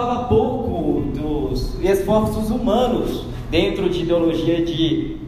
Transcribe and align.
Falava 0.00 0.24
pouco 0.28 1.02
dos 1.10 1.78
esforços 1.84 2.48
humanos 2.48 3.26
dentro 3.50 3.86
de 3.90 4.00
ideologia 4.00 4.64
de 4.64 5.18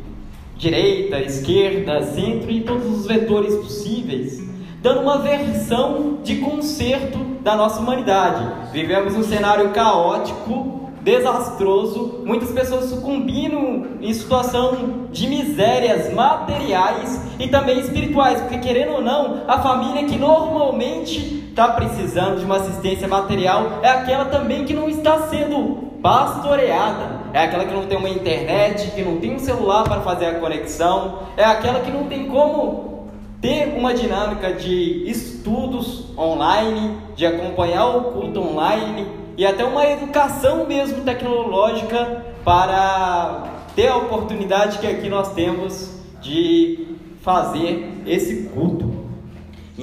direita, 0.56 1.20
esquerda, 1.20 2.02
centro 2.02 2.50
e 2.50 2.62
todos 2.62 2.86
os 2.86 3.06
vetores 3.06 3.54
possíveis, 3.56 4.42
dando 4.80 5.02
uma 5.02 5.18
versão 5.18 6.20
de 6.24 6.36
conserto 6.36 7.18
da 7.42 7.54
nossa 7.54 7.80
humanidade. 7.80 8.72
Vivemos 8.72 9.14
um 9.14 9.22
cenário 9.22 9.72
caótico 9.72 10.90
desastroso, 11.02 12.22
muitas 12.24 12.50
pessoas 12.50 12.86
sucumbindo 12.86 13.98
em 14.00 14.14
situação 14.14 15.08
de 15.12 15.26
misérias 15.26 16.10
materiais 16.14 17.20
e 17.38 17.46
também 17.46 17.78
espirituais, 17.78 18.40
porque 18.40 18.56
querendo 18.56 18.92
ou 18.92 19.02
não, 19.02 19.42
a 19.46 19.58
família 19.58 20.04
que 20.04 20.16
normalmente 20.16 21.41
está 21.52 21.68
precisando 21.68 22.38
de 22.38 22.44
uma 22.46 22.56
assistência 22.56 23.06
material 23.06 23.80
é 23.82 23.88
aquela 23.88 24.24
também 24.24 24.64
que 24.64 24.72
não 24.72 24.88
está 24.88 25.28
sendo 25.28 25.92
pastoreada, 26.02 27.20
é 27.32 27.44
aquela 27.44 27.64
que 27.64 27.74
não 27.74 27.86
tem 27.86 27.96
uma 27.96 28.08
internet, 28.08 28.90
que 28.90 29.02
não 29.02 29.18
tem 29.18 29.34
um 29.34 29.38
celular 29.38 29.84
para 29.84 30.00
fazer 30.00 30.26
a 30.26 30.40
conexão, 30.40 31.20
é 31.36 31.44
aquela 31.44 31.80
que 31.80 31.90
não 31.90 32.04
tem 32.08 32.26
como 32.26 33.10
ter 33.40 33.74
uma 33.76 33.92
dinâmica 33.94 34.52
de 34.52 35.08
estudos 35.08 36.16
online, 36.18 36.96
de 37.14 37.26
acompanhar 37.26 37.86
o 37.86 38.12
culto 38.12 38.40
online, 38.40 39.06
e 39.36 39.46
até 39.46 39.64
uma 39.64 39.86
educação 39.86 40.66
mesmo 40.66 41.02
tecnológica 41.02 42.24
para 42.44 43.44
ter 43.76 43.88
a 43.88 43.96
oportunidade 43.96 44.78
que 44.78 44.86
aqui 44.86 45.08
nós 45.08 45.32
temos 45.34 46.00
de 46.20 46.96
fazer 47.20 48.02
esse 48.06 48.48
culto. 48.48 48.91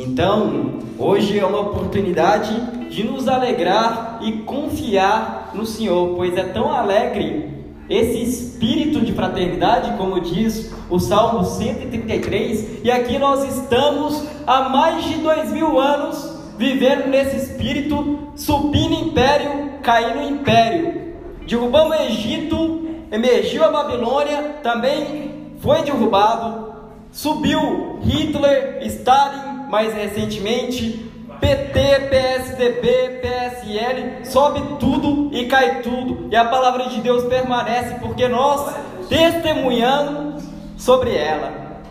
Então, 0.02 0.80
hoje 0.98 1.38
é 1.38 1.46
uma 1.46 1.60
oportunidade 1.60 2.56
de 2.90 3.04
nos 3.04 3.28
alegrar 3.28 4.20
e 4.22 4.32
confiar 4.44 5.52
no 5.54 5.66
Senhor, 5.66 6.16
pois 6.16 6.38
é 6.38 6.44
tão 6.44 6.72
alegre 6.72 7.50
esse 7.90 8.24
espírito 8.24 9.02
de 9.02 9.12
fraternidade, 9.12 9.98
como 9.98 10.22
diz 10.22 10.74
o 10.90 11.00
Salmo 11.00 11.44
133, 11.44 12.82
e 12.82 12.90
aqui 12.90 13.20
nós 13.20 13.44
estamos 13.44 14.24
há 14.48 14.70
mais 14.70 15.04
de 15.04 15.16
dois 15.16 15.52
mil 15.52 15.78
anos 15.78 16.34
vivendo 16.58 17.10
nesse 17.10 17.36
espírito, 17.36 18.20
subindo 18.38 18.94
império, 18.94 19.80
caindo 19.82 20.32
império. 20.32 21.14
Derrubamos 21.46 21.98
o 21.98 22.02
Egito, 22.04 22.88
emergiu 23.12 23.66
a 23.66 23.70
Babilônia, 23.70 24.60
também 24.64 25.52
foi 25.60 25.84
derrubado. 25.84 26.70
Subiu 27.12 28.00
Hitler, 28.02 28.80
Stalin, 28.84 29.49
mais 29.70 29.94
recentemente, 29.94 31.12
PT, 31.40 32.10
PSDB, 32.10 33.22
PSL, 33.22 34.26
sobe 34.26 34.62
tudo 34.80 35.30
e 35.32 35.46
cai 35.46 35.82
tudo. 35.82 36.28
E 36.32 36.36
a 36.36 36.44
palavra 36.46 36.90
de 36.90 37.00
Deus 37.02 37.24
permanece 37.26 38.00
porque 38.00 38.28
nós 38.28 38.76
testemunhamos 39.08 40.44
sobre 40.76 41.16
ela. 41.16 41.82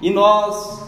E 0.00 0.10
nós 0.10 0.82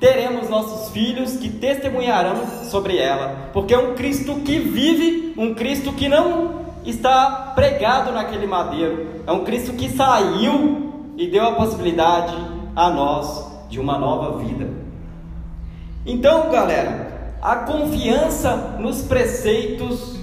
teremos 0.00 0.48
nossos 0.48 0.90
filhos 0.92 1.36
que 1.36 1.50
testemunharão 1.50 2.36
sobre 2.64 2.96
ela, 2.96 3.50
porque 3.52 3.74
é 3.74 3.78
um 3.78 3.94
Cristo 3.94 4.36
que 4.36 4.58
vive, 4.58 5.34
um 5.36 5.54
Cristo 5.54 5.92
que 5.92 6.08
não 6.08 6.62
está 6.84 7.52
pregado 7.54 8.10
naquele 8.10 8.46
madeiro, 8.46 9.22
é 9.26 9.30
um 9.30 9.44
Cristo 9.44 9.74
que 9.74 9.90
saiu 9.90 11.12
e 11.16 11.28
deu 11.28 11.46
a 11.46 11.52
possibilidade 11.52 12.34
a 12.74 12.90
nós 12.90 13.46
de 13.68 13.78
uma 13.78 13.96
nova 13.98 14.38
vida. 14.38 14.81
Então, 16.04 16.50
galera, 16.50 17.36
a 17.40 17.56
confiança 17.56 18.76
nos 18.80 19.02
preceitos 19.02 20.16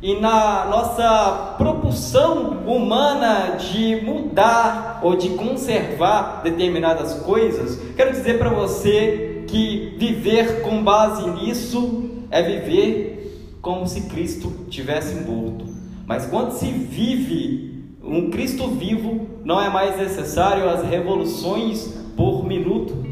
e 0.00 0.20
na 0.20 0.66
nossa 0.66 1.54
propulsão 1.58 2.62
humana 2.66 3.56
de 3.56 3.96
mudar 4.04 5.00
ou 5.02 5.16
de 5.16 5.30
conservar 5.30 6.42
determinadas 6.44 7.14
coisas, 7.22 7.80
quero 7.96 8.12
dizer 8.12 8.38
para 8.38 8.50
você 8.50 9.44
que 9.48 9.96
viver 9.98 10.62
com 10.62 10.84
base 10.84 11.28
nisso 11.30 12.10
é 12.30 12.40
viver 12.40 13.56
como 13.60 13.88
se 13.88 14.02
Cristo 14.02 14.52
tivesse 14.68 15.16
morto. 15.16 15.64
Mas 16.06 16.26
quando 16.26 16.52
se 16.52 16.66
vive 16.66 17.86
um 18.04 18.30
Cristo 18.30 18.68
vivo, 18.68 19.26
não 19.44 19.60
é 19.60 19.68
mais 19.68 19.96
necessário 19.96 20.68
as 20.68 20.84
revoluções 20.84 21.86
por 22.16 22.44
minuto. 22.46 23.03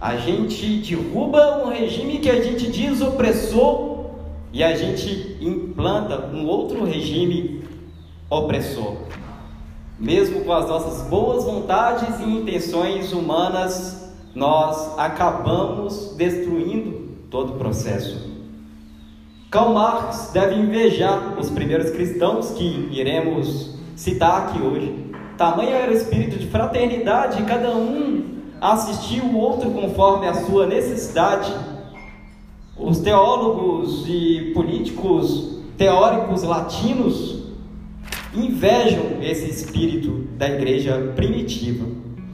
A 0.00 0.16
gente 0.16 0.78
derruba 0.78 1.62
um 1.62 1.68
regime 1.68 2.20
que 2.20 2.30
a 2.30 2.42
gente 2.42 2.70
diz 2.70 3.02
opressor 3.02 4.06
e 4.50 4.64
a 4.64 4.74
gente 4.74 5.36
implanta 5.42 6.24
um 6.34 6.46
outro 6.46 6.84
regime 6.84 7.62
opressor. 8.30 8.96
Mesmo 9.98 10.40
com 10.40 10.52
as 10.54 10.66
nossas 10.66 11.06
boas 11.06 11.44
vontades 11.44 12.18
e 12.18 12.24
intenções 12.24 13.12
humanas, 13.12 14.10
nós 14.34 14.98
acabamos 14.98 16.14
destruindo 16.16 17.10
todo 17.28 17.56
o 17.56 17.58
processo. 17.58 18.30
Karl 19.50 19.74
Marx 19.74 20.30
deve 20.32 20.54
invejar 20.54 21.38
os 21.38 21.50
primeiros 21.50 21.90
cristãos 21.90 22.52
que 22.52 22.88
iremos 22.90 23.74
citar 23.94 24.46
aqui 24.48 24.62
hoje. 24.62 25.12
Tamanho 25.36 25.72
era 25.72 25.92
o 25.92 25.94
espírito 25.94 26.38
de 26.38 26.46
fraternidade, 26.46 27.42
cada 27.42 27.70
um 27.76 28.39
assistia 28.60 29.22
o 29.22 29.36
outro 29.36 29.70
conforme 29.70 30.28
a 30.28 30.34
sua 30.34 30.66
necessidade 30.66 31.52
os 32.80 32.98
teólogos 32.98 34.04
e 34.08 34.52
políticos 34.54 35.58
teóricos 35.76 36.42
latinos 36.42 37.42
invejam 38.34 39.20
esse 39.20 39.50
espírito 39.50 40.26
da 40.38 40.48
igreja 40.48 41.12
primitiva. 41.14 41.86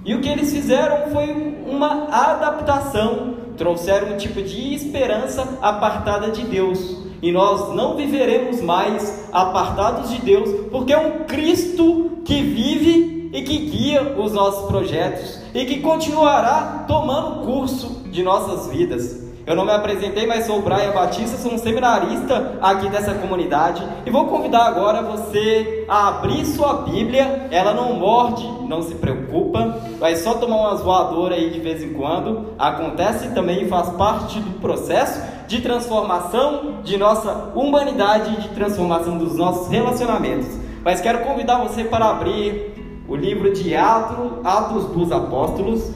E 0.05 0.15
o 0.15 0.21
que 0.21 0.29
eles 0.29 0.53
fizeram 0.53 1.11
foi 1.11 1.33
uma 1.67 2.09
adaptação, 2.11 3.35
trouxeram 3.57 4.15
um 4.15 4.17
tipo 4.17 4.41
de 4.41 4.75
esperança 4.75 5.59
apartada 5.61 6.31
de 6.31 6.45
Deus. 6.45 7.05
E 7.21 7.33
nós 7.33 7.75
não 7.75 7.97
viveremos 7.97 8.61
mais 8.61 9.29
apartados 9.33 10.11
de 10.11 10.21
Deus, 10.21 10.69
porque 10.71 10.93
é 10.93 10.99
um 10.99 11.25
Cristo 11.25 12.21
que 12.25 12.41
vive 12.43 13.16
e 13.33 13.43
que 13.43 13.59
guia 13.59 14.15
os 14.19 14.33
nossos 14.33 14.67
projetos 14.67 15.41
e 15.55 15.65
que 15.65 15.81
continuará 15.81 16.85
tomando 16.87 17.45
curso 17.45 18.03
de 18.11 18.23
nossas 18.23 18.69
vidas. 18.69 19.27
Eu 19.47 19.55
não 19.55 19.65
me 19.65 19.71
apresentei, 19.71 20.27
mas 20.27 20.45
sou 20.45 20.59
o 20.59 20.63
Brian 20.63 20.91
Batista, 20.91 21.37
sou 21.37 21.53
um 21.53 21.59
seminarista 21.59 22.59
aqui 22.61 22.89
dessa 22.89 23.15
comunidade 23.15 23.81
e 24.05 24.11
vou 24.11 24.27
convidar 24.27 24.67
agora 24.67 25.03
você 25.03 25.85
a 25.89 26.09
abrir 26.09 26.45
sua 26.45 26.83
Bíblia. 26.83 27.47
Ela 27.53 27.73
não 27.73 27.93
morde, 27.93 28.45
não 28.67 28.83
se 28.83 28.97
preocupa, 28.97 29.79
vai 30.01 30.17
só 30.17 30.35
tomar 30.35 30.57
umas 30.57 30.83
voadoras 30.83 31.39
aí 31.39 31.51
de 31.51 31.61
vez 31.61 31.81
em 31.81 31.93
quando. 31.93 32.55
Acontece 32.59 33.29
também, 33.35 33.69
faz 33.69 33.91
parte 33.91 34.41
do 34.41 34.59
processo 34.59 35.23
de 35.47 35.61
transformação 35.61 36.81
de 36.83 36.97
nossa 36.97 37.53
humanidade 37.55 38.43
de 38.43 38.49
transformação 38.49 39.17
dos 39.17 39.37
nossos 39.37 39.69
relacionamentos. 39.69 40.49
Mas 40.85 41.01
quero 41.01 41.21
convidar 41.21 41.59
você 41.59 41.85
para 41.85 42.11
abrir 42.11 42.76
o 43.09 43.15
livro 43.15 43.53
de 43.53 43.75
Atos, 43.75 44.45
Atos 44.45 44.87
dos 44.87 45.13
Apóstolos, 45.13 45.93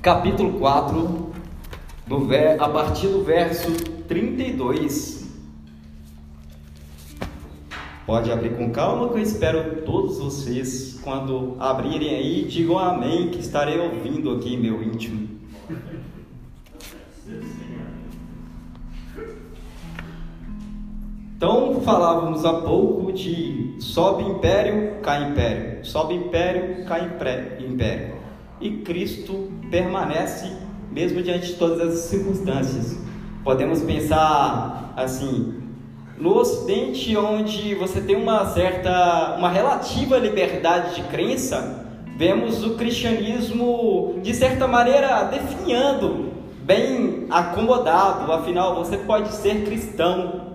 capítulo 0.00 0.58
4 0.58 1.32
do, 2.06 2.28
a 2.58 2.68
partir 2.68 3.08
do 3.08 3.24
verso 3.24 3.70
32. 4.06 5.18
Pode 8.06 8.32
abrir 8.32 8.56
com 8.56 8.70
calma 8.70 9.08
que 9.08 9.14
eu 9.14 9.22
espero 9.22 9.82
todos 9.82 10.18
vocês, 10.18 10.98
quando 11.02 11.56
abrirem 11.58 12.14
aí, 12.14 12.44
digam 12.44 12.78
amém, 12.78 13.28
que 13.28 13.40
estarei 13.40 13.78
ouvindo 13.78 14.30
aqui 14.30 14.56
meu 14.56 14.82
íntimo. 14.82 15.28
Então 21.38 21.80
falávamos 21.82 22.44
há 22.44 22.52
pouco 22.52 23.12
de 23.12 23.76
sobe 23.78 24.24
império, 24.24 24.96
cai 25.00 25.22
império, 25.30 25.86
sobe 25.86 26.14
império, 26.14 26.84
cai 26.84 27.04
império. 27.60 28.16
E 28.60 28.78
Cristo 28.78 29.48
permanece 29.70 30.52
mesmo 30.90 31.22
diante 31.22 31.46
de 31.46 31.52
todas 31.52 31.94
as 31.94 32.00
circunstâncias. 32.06 32.98
Podemos 33.44 33.82
pensar 33.82 34.92
assim, 34.96 35.62
no 36.18 36.36
Ocidente, 36.38 37.16
onde 37.16 37.72
você 37.76 38.00
tem 38.00 38.16
uma 38.16 38.46
certa, 38.46 39.36
uma 39.38 39.48
relativa 39.48 40.18
liberdade 40.18 40.96
de 40.96 41.02
crença, 41.02 41.86
vemos 42.16 42.64
o 42.64 42.74
cristianismo 42.74 44.18
de 44.24 44.34
certa 44.34 44.66
maneira 44.66 45.22
definhando, 45.22 46.32
bem 46.64 47.26
acomodado. 47.30 48.32
Afinal, 48.32 48.74
você 48.74 48.96
pode 48.96 49.32
ser 49.34 49.64
cristão, 49.64 50.47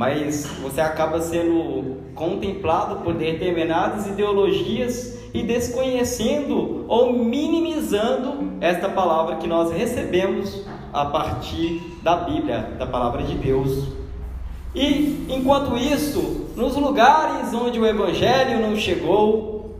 mas 0.00 0.46
você 0.62 0.80
acaba 0.80 1.20
sendo 1.20 1.98
contemplado 2.14 3.04
por 3.04 3.12
determinadas 3.12 4.06
ideologias 4.06 5.18
e 5.34 5.42
desconhecendo 5.42 6.86
ou 6.88 7.12
minimizando 7.12 8.54
esta 8.62 8.88
palavra 8.88 9.36
que 9.36 9.46
nós 9.46 9.70
recebemos 9.70 10.64
a 10.90 11.04
partir 11.04 11.82
da 12.02 12.16
Bíblia, 12.16 12.76
da 12.78 12.86
palavra 12.86 13.24
de 13.24 13.34
Deus. 13.34 13.88
E 14.74 15.26
enquanto 15.28 15.76
isso, 15.76 16.48
nos 16.56 16.74
lugares 16.76 17.52
onde 17.52 17.78
o 17.78 17.86
evangelho 17.86 18.58
não 18.58 18.76
chegou, 18.76 19.76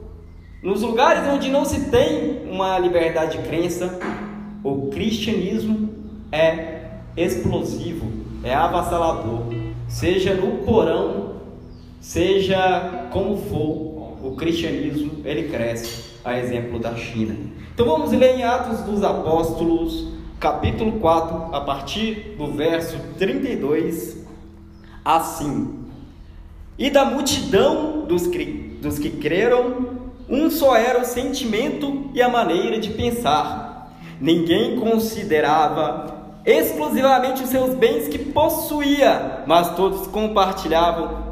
nos 0.63 0.83
lugares 0.83 1.27
onde 1.33 1.49
não 1.49 1.65
se 1.65 1.89
tem 1.89 2.43
uma 2.47 2.79
liberdade 2.79 3.39
de 3.39 3.49
crença, 3.49 3.99
o 4.63 4.89
cristianismo 4.91 5.89
é 6.31 6.91
explosivo, 7.17 8.07
é 8.45 8.53
avassalador, 8.55 9.60
seja 9.91 10.35
no 10.35 10.59
porão, 10.59 11.35
seja 12.01 13.09
como 13.11 13.37
for, 13.37 14.17
o 14.23 14.35
cristianismo 14.37 15.21
ele 15.25 15.49
cresce, 15.49 16.11
a 16.25 16.39
exemplo 16.39 16.79
da 16.79 16.95
China. 16.95 17.37
Então 17.75 17.85
vamos 17.85 18.13
ler 18.13 18.37
em 18.37 18.45
Atos 18.45 18.81
dos 18.83 19.03
Apóstolos, 19.03 20.07
capítulo 20.39 20.93
4, 21.01 21.55
a 21.55 21.61
partir 21.63 22.37
do 22.39 22.53
verso 22.53 22.97
32, 23.19 24.25
assim: 25.05 25.87
E 26.79 26.89
da 26.89 27.05
multidão 27.05 28.07
dos 28.07 28.27
que, 28.29 28.79
dos 28.81 28.99
que 28.99 29.11
creram, 29.11 29.99
um 30.29 30.51
só 30.51 30.77
era 30.77 31.01
o 31.01 31.05
sentimento 31.05 32.11
e 32.15 32.23
a 32.23 32.29
maneira 32.29 32.79
de 32.79 32.91
pensar. 32.91 33.93
Ninguém 34.21 34.79
considerava 34.79 36.20
exclusivamente 36.45 37.43
os 37.43 37.51
seus 37.51 37.75
bens 37.75 38.09
que 38.09 38.19
possuía, 38.19 39.45
mas 39.47 39.75
todos 39.75 40.07
compartilhavam 40.07 41.31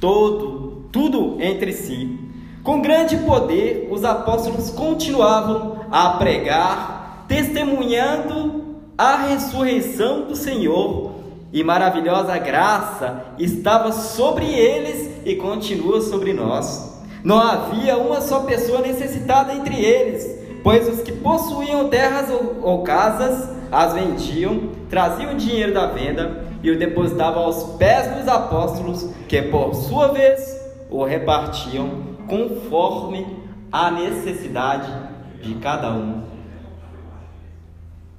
todo, 0.00 0.86
tudo 0.92 1.36
entre 1.40 1.72
si. 1.72 2.18
Com 2.62 2.80
grande 2.80 3.16
poder, 3.18 3.88
os 3.90 4.04
apóstolos 4.04 4.70
continuavam 4.70 5.86
a 5.90 6.10
pregar, 6.10 7.24
testemunhando 7.26 8.62
a 8.96 9.16
ressurreição 9.16 10.26
do 10.26 10.36
Senhor, 10.36 11.12
e 11.52 11.62
maravilhosa 11.62 12.38
graça 12.38 13.34
estava 13.38 13.92
sobre 13.92 14.46
eles 14.46 15.10
e 15.26 15.34
continua 15.34 16.00
sobre 16.00 16.32
nós. 16.32 17.02
Não 17.22 17.38
havia 17.38 17.96
uma 17.98 18.20
só 18.20 18.40
pessoa 18.40 18.80
necessitada 18.80 19.52
entre 19.52 19.76
eles, 19.76 20.41
pois 20.62 20.88
os 20.88 21.02
que 21.02 21.12
possuíam 21.12 21.88
terras 21.88 22.30
ou, 22.30 22.60
ou 22.62 22.82
casas 22.82 23.50
as 23.70 23.94
vendiam, 23.94 24.70
traziam 24.90 25.32
o 25.32 25.36
dinheiro 25.36 25.72
da 25.72 25.86
venda 25.86 26.44
e 26.62 26.70
o 26.70 26.78
depositavam 26.78 27.44
aos 27.44 27.64
pés 27.78 28.06
dos 28.16 28.28
apóstolos, 28.28 29.08
que 29.26 29.40
por 29.42 29.74
sua 29.74 30.08
vez 30.08 30.60
o 30.90 31.04
repartiam 31.04 32.12
conforme 32.28 33.26
a 33.72 33.90
necessidade 33.90 34.92
de 35.42 35.54
cada 35.54 35.90
um. 35.90 36.22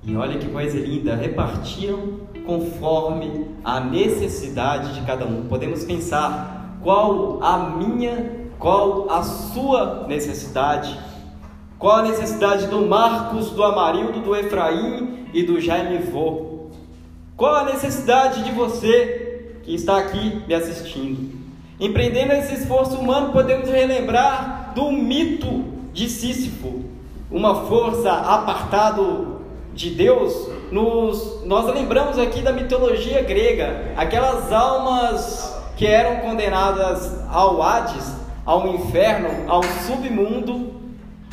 E 0.03 0.15
olha 0.17 0.37
que 0.37 0.49
coisa 0.49 0.77
linda, 0.77 1.15
repartiram 1.15 2.19
conforme 2.45 3.47
a 3.63 3.79
necessidade 3.79 4.95
de 4.95 5.05
cada 5.05 5.25
um. 5.25 5.47
Podemos 5.47 5.85
pensar 5.85 6.79
qual 6.81 7.41
a 7.41 7.57
minha, 7.77 8.49
qual 8.59 9.09
a 9.09 9.23
sua 9.23 10.05
necessidade. 10.07 10.99
Qual 11.83 11.97
a 11.97 12.03
necessidade 12.03 12.67
do 12.67 12.87
Marcos, 12.87 13.49
do 13.49 13.61
Amarildo, 13.61 14.21
do 14.21 14.33
Efraim 14.33 15.27
e 15.33 15.43
do 15.43 15.59
Jaime 15.59 15.97
Vô? 15.97 16.69
Qual 17.35 17.53
a 17.53 17.65
necessidade 17.65 18.41
de 18.41 18.53
você 18.53 19.57
que 19.63 19.75
está 19.75 19.97
aqui 19.97 20.41
me 20.47 20.53
assistindo? 20.53 21.37
Empreendendo 21.77 22.31
esse 22.31 22.53
esforço 22.53 22.95
humano, 22.95 23.33
podemos 23.33 23.67
relembrar 23.67 24.71
do 24.73 24.93
mito 24.93 25.65
de 25.91 26.09
Sísifo, 26.09 26.85
uma 27.29 27.65
força 27.65 28.13
apartado 28.13 29.41
de 29.73 29.89
Deus. 29.89 30.33
Nos, 30.71 31.43
nós 31.43 31.65
lembramos 31.75 32.17
aqui 32.17 32.41
da 32.41 32.53
mitologia 32.53 33.21
grega, 33.23 33.91
aquelas 33.97 34.53
almas 34.53 35.61
que 35.75 35.85
eram 35.85 36.21
condenadas 36.21 37.13
ao 37.29 37.61
Hades, 37.61 38.09
ao 38.45 38.69
inferno, 38.69 39.51
ao 39.51 39.61
submundo. 39.85 40.82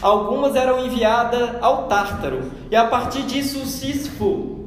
Algumas 0.02 0.56
eram 0.56 0.84
enviadas 0.84 1.50
ao 1.60 1.86
Tártaro. 1.86 2.50
E 2.70 2.76
a 2.76 2.86
partir 2.86 3.22
disso, 3.22 3.66
Sísifo 3.66 4.60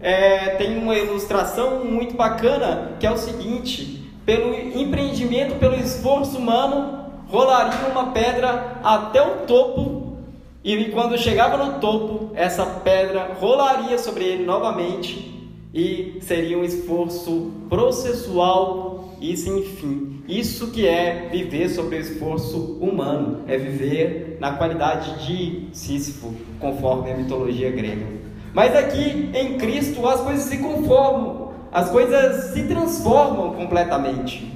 é, 0.00 0.50
tem 0.50 0.78
uma 0.78 0.94
ilustração 0.94 1.84
muito 1.84 2.14
bacana 2.14 2.92
que 3.00 3.06
é 3.06 3.10
o 3.10 3.16
seguinte: 3.16 4.12
pelo 4.24 4.54
empreendimento, 4.54 5.58
pelo 5.58 5.74
esforço 5.74 6.38
humano, 6.38 7.06
rolaria 7.28 7.88
uma 7.90 8.12
pedra 8.12 8.78
até 8.82 9.20
o 9.20 9.46
topo, 9.46 10.16
e 10.62 10.86
quando 10.86 11.18
chegava 11.18 11.56
no 11.56 11.80
topo, 11.80 12.30
essa 12.34 12.64
pedra 12.66 13.36
rolaria 13.40 13.98
sobre 13.98 14.24
ele 14.24 14.44
novamente, 14.44 15.50
e 15.74 16.18
seria 16.20 16.58
um 16.58 16.64
esforço 16.64 17.52
processual 17.68 18.95
e 19.20 19.36
sem 19.36 19.62
fim. 19.62 20.22
Isso 20.28 20.68
que 20.68 20.86
é 20.86 21.28
viver 21.30 21.68
sobre 21.68 21.96
o 21.96 22.00
esforço 22.00 22.78
humano, 22.80 23.42
é 23.46 23.56
viver 23.56 24.36
na 24.40 24.52
qualidade 24.52 25.26
de 25.26 25.68
Sísifo, 25.72 26.34
conforme 26.60 27.12
a 27.12 27.16
mitologia 27.16 27.70
grega. 27.70 28.06
Mas 28.52 28.74
aqui 28.74 29.30
em 29.34 29.58
Cristo 29.58 30.06
as 30.06 30.20
coisas 30.20 30.44
se 30.44 30.58
conformam 30.58 31.46
as 31.76 31.90
coisas 31.90 32.54
se 32.54 32.62
transformam 32.62 33.52
completamente. 33.52 34.50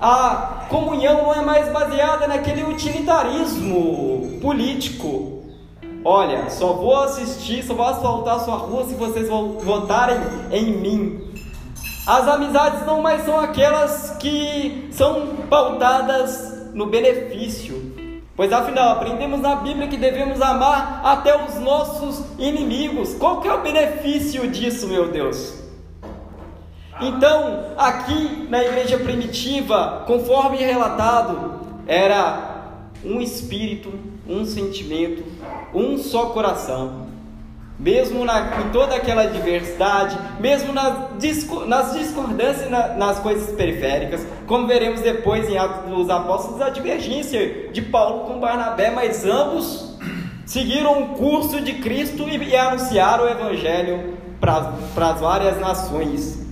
A 0.00 0.66
comunhão 0.70 1.24
não 1.24 1.34
é 1.34 1.42
mais 1.42 1.68
baseada 1.68 2.26
naquele 2.26 2.62
utilitarismo 2.62 4.38
político. 4.40 5.42
Olha, 6.02 6.48
só 6.48 6.72
vou 6.72 6.96
assistir, 6.96 7.62
só 7.62 7.74
vou 7.74 7.86
asfaltar 7.86 8.40
sua 8.40 8.56
rua 8.56 8.86
se 8.86 8.94
vocês 8.94 9.28
votarem 9.28 10.16
em 10.52 10.72
mim. 10.72 11.20
As 12.06 12.28
amizades 12.28 12.84
não 12.84 13.00
mais 13.00 13.24
são 13.24 13.40
aquelas 13.40 14.10
que 14.18 14.88
são 14.92 15.36
pautadas 15.48 16.70
no 16.74 16.84
benefício. 16.84 17.94
Pois 18.36 18.52
afinal, 18.52 18.90
aprendemos 18.90 19.40
na 19.40 19.56
Bíblia 19.56 19.88
que 19.88 19.96
devemos 19.96 20.42
amar 20.42 21.00
até 21.02 21.34
os 21.42 21.54
nossos 21.60 22.22
inimigos. 22.38 23.14
Qual 23.14 23.40
que 23.40 23.48
é 23.48 23.54
o 23.54 23.62
benefício 23.62 24.50
disso, 24.50 24.86
meu 24.86 25.08
Deus? 25.08 25.54
Então, 27.00 27.72
aqui 27.78 28.48
na 28.50 28.62
igreja 28.62 28.98
primitiva, 28.98 30.04
conforme 30.06 30.58
relatado, 30.58 31.60
era 31.86 32.74
um 33.02 33.18
espírito, 33.18 33.92
um 34.28 34.44
sentimento, 34.44 35.24
um 35.72 35.96
só 35.96 36.26
coração. 36.26 37.03
Mesmo 37.78 38.24
na, 38.24 38.60
em 38.60 38.70
toda 38.70 38.94
aquela 38.94 39.26
diversidade, 39.26 40.16
mesmo 40.38 40.72
nas, 40.72 40.94
nas 41.66 41.92
discordâncias 41.92 42.70
na, 42.70 42.88
nas 42.94 43.18
coisas 43.18 43.54
periféricas, 43.56 44.24
como 44.46 44.66
veremos 44.66 45.00
depois 45.00 45.48
em 45.48 45.58
Atos 45.58 45.90
dos 45.90 46.08
Apóstolos, 46.08 46.60
a 46.60 46.70
divergência 46.70 47.70
de 47.72 47.82
Paulo 47.82 48.26
com 48.26 48.38
Barnabé, 48.38 48.90
mas 48.90 49.24
ambos 49.24 49.98
seguiram 50.46 51.02
o 51.02 51.08
curso 51.16 51.60
de 51.60 51.74
Cristo 51.74 52.28
e, 52.28 52.36
e 52.36 52.56
anunciaram 52.56 53.24
o 53.24 53.28
Evangelho 53.28 54.14
para 54.40 55.10
as 55.10 55.20
várias 55.20 55.58
nações. 55.58 56.44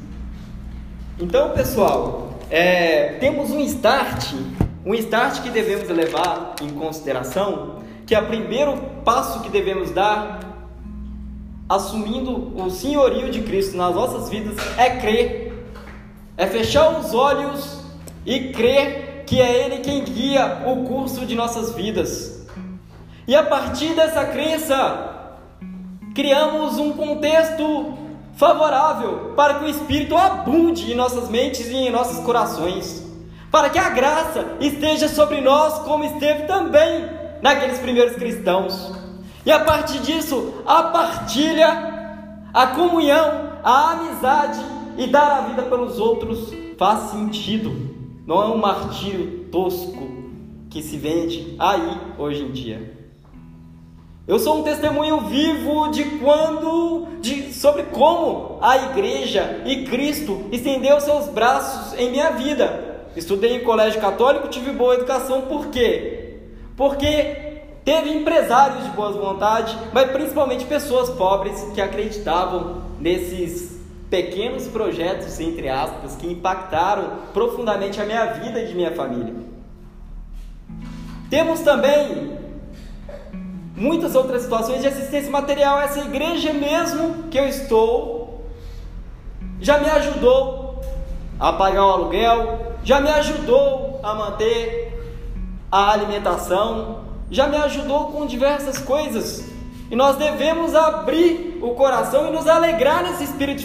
Então, 1.20 1.50
pessoal, 1.50 2.32
é, 2.50 3.14
temos 3.20 3.50
um 3.50 3.60
start, 3.60 4.34
um 4.84 4.94
start 4.94 5.42
que 5.42 5.50
devemos 5.50 5.88
levar 5.88 6.54
em 6.60 6.70
consideração, 6.70 7.76
que 8.06 8.14
é 8.14 8.20
o 8.20 8.26
primeiro 8.26 8.76
passo 9.04 9.40
que 9.40 9.50
devemos 9.50 9.90
dar, 9.90 10.40
assumindo 11.74 12.52
o 12.54 12.70
senhorio 12.70 13.30
de 13.30 13.40
Cristo 13.40 13.76
nas 13.76 13.94
nossas 13.94 14.28
vidas, 14.28 14.56
é 14.76 14.90
crer, 14.90 15.66
é 16.36 16.46
fechar 16.46 17.00
os 17.00 17.14
olhos 17.14 17.82
e 18.26 18.52
crer 18.52 19.24
que 19.26 19.40
é 19.40 19.64
Ele 19.64 19.78
quem 19.78 20.04
guia 20.04 20.64
o 20.66 20.84
curso 20.84 21.24
de 21.24 21.34
nossas 21.34 21.74
vidas. 21.74 22.46
E 23.26 23.34
a 23.34 23.42
partir 23.42 23.94
dessa 23.94 24.26
crença, 24.26 25.30
criamos 26.14 26.76
um 26.76 26.92
contexto 26.92 27.94
favorável 28.34 29.32
para 29.34 29.54
que 29.54 29.64
o 29.64 29.68
Espírito 29.68 30.14
abunde 30.14 30.92
em 30.92 30.94
nossas 30.94 31.30
mentes 31.30 31.66
e 31.68 31.74
em 31.74 31.90
nossos 31.90 32.18
corações, 32.18 33.02
para 33.50 33.70
que 33.70 33.78
a 33.78 33.88
graça 33.88 34.56
esteja 34.60 35.08
sobre 35.08 35.40
nós, 35.40 35.78
como 35.84 36.04
esteve 36.04 36.42
também 36.42 37.08
naqueles 37.40 37.78
primeiros 37.78 38.16
cristãos. 38.16 38.92
E 39.44 39.50
a 39.50 39.60
partir 39.60 39.98
disso, 40.00 40.62
a 40.64 40.84
partilha, 40.84 41.92
a 42.54 42.66
comunhão, 42.68 43.52
a 43.62 43.92
amizade 43.92 44.60
e 44.96 45.06
dar 45.08 45.38
a 45.38 45.40
vida 45.48 45.62
pelos 45.62 45.98
outros 45.98 46.52
faz 46.78 47.10
sentido. 47.10 47.90
Não 48.26 48.40
é 48.40 48.46
um 48.46 48.58
martírio 48.58 49.46
tosco 49.50 50.08
que 50.70 50.82
se 50.82 50.96
vende 50.96 51.56
aí 51.58 51.98
hoje 52.18 52.42
em 52.42 52.52
dia. 52.52 53.02
Eu 54.26 54.38
sou 54.38 54.60
um 54.60 54.62
testemunho 54.62 55.22
vivo 55.22 55.88
de 55.88 56.04
quando, 56.20 57.08
de, 57.20 57.52
sobre 57.52 57.82
como 57.84 58.58
a 58.62 58.76
igreja 58.76 59.62
e 59.66 59.84
Cristo 59.84 60.44
estendeu 60.52 61.00
seus 61.00 61.28
braços 61.28 61.98
em 61.98 62.12
minha 62.12 62.30
vida. 62.30 63.08
Estudei 63.16 63.56
em 63.56 63.64
colégio 63.64 64.00
católico, 64.00 64.46
tive 64.46 64.70
boa 64.70 64.94
educação, 64.94 65.42
por 65.42 65.66
quê? 65.66 66.38
Porque 66.76 67.51
teve 67.84 68.10
empresários 68.10 68.84
de 68.84 68.90
boa 68.90 69.10
vontade, 69.12 69.76
mas 69.92 70.10
principalmente 70.10 70.64
pessoas 70.64 71.10
pobres 71.10 71.60
que 71.74 71.80
acreditavam 71.80 72.82
nesses 73.00 73.80
pequenos 74.08 74.68
projetos, 74.68 75.40
entre 75.40 75.68
aspas, 75.68 76.14
que 76.16 76.30
impactaram 76.30 77.18
profundamente 77.32 78.00
a 78.00 78.04
minha 78.04 78.26
vida 78.26 78.60
e 78.60 78.66
de 78.68 78.74
minha 78.74 78.94
família. 78.94 79.34
Temos 81.30 81.60
também 81.60 82.38
muitas 83.74 84.14
outras 84.14 84.42
situações 84.42 84.82
de 84.82 84.88
assistência 84.88 85.30
material. 85.30 85.80
Essa 85.80 86.00
igreja 86.00 86.52
mesmo 86.52 87.24
que 87.30 87.38
eu 87.38 87.48
estou 87.48 88.44
já 89.60 89.78
me 89.78 89.88
ajudou 89.88 90.82
a 91.40 91.52
pagar 91.52 91.86
o 91.86 91.90
aluguel, 91.90 92.76
já 92.84 93.00
me 93.00 93.08
ajudou 93.08 93.98
a 94.02 94.14
manter 94.14 94.92
a 95.70 95.90
alimentação, 95.90 97.00
já 97.32 97.48
me 97.48 97.56
ajudou 97.56 98.12
com 98.12 98.26
diversas 98.26 98.78
coisas. 98.78 99.50
E 99.90 99.96
nós 99.96 100.16
devemos 100.16 100.74
abrir 100.74 101.58
o 101.62 101.70
coração 101.70 102.28
e 102.28 102.30
nos 102.30 102.46
alegrar 102.46 103.02
nesse 103.02 103.24
espírito 103.24 103.64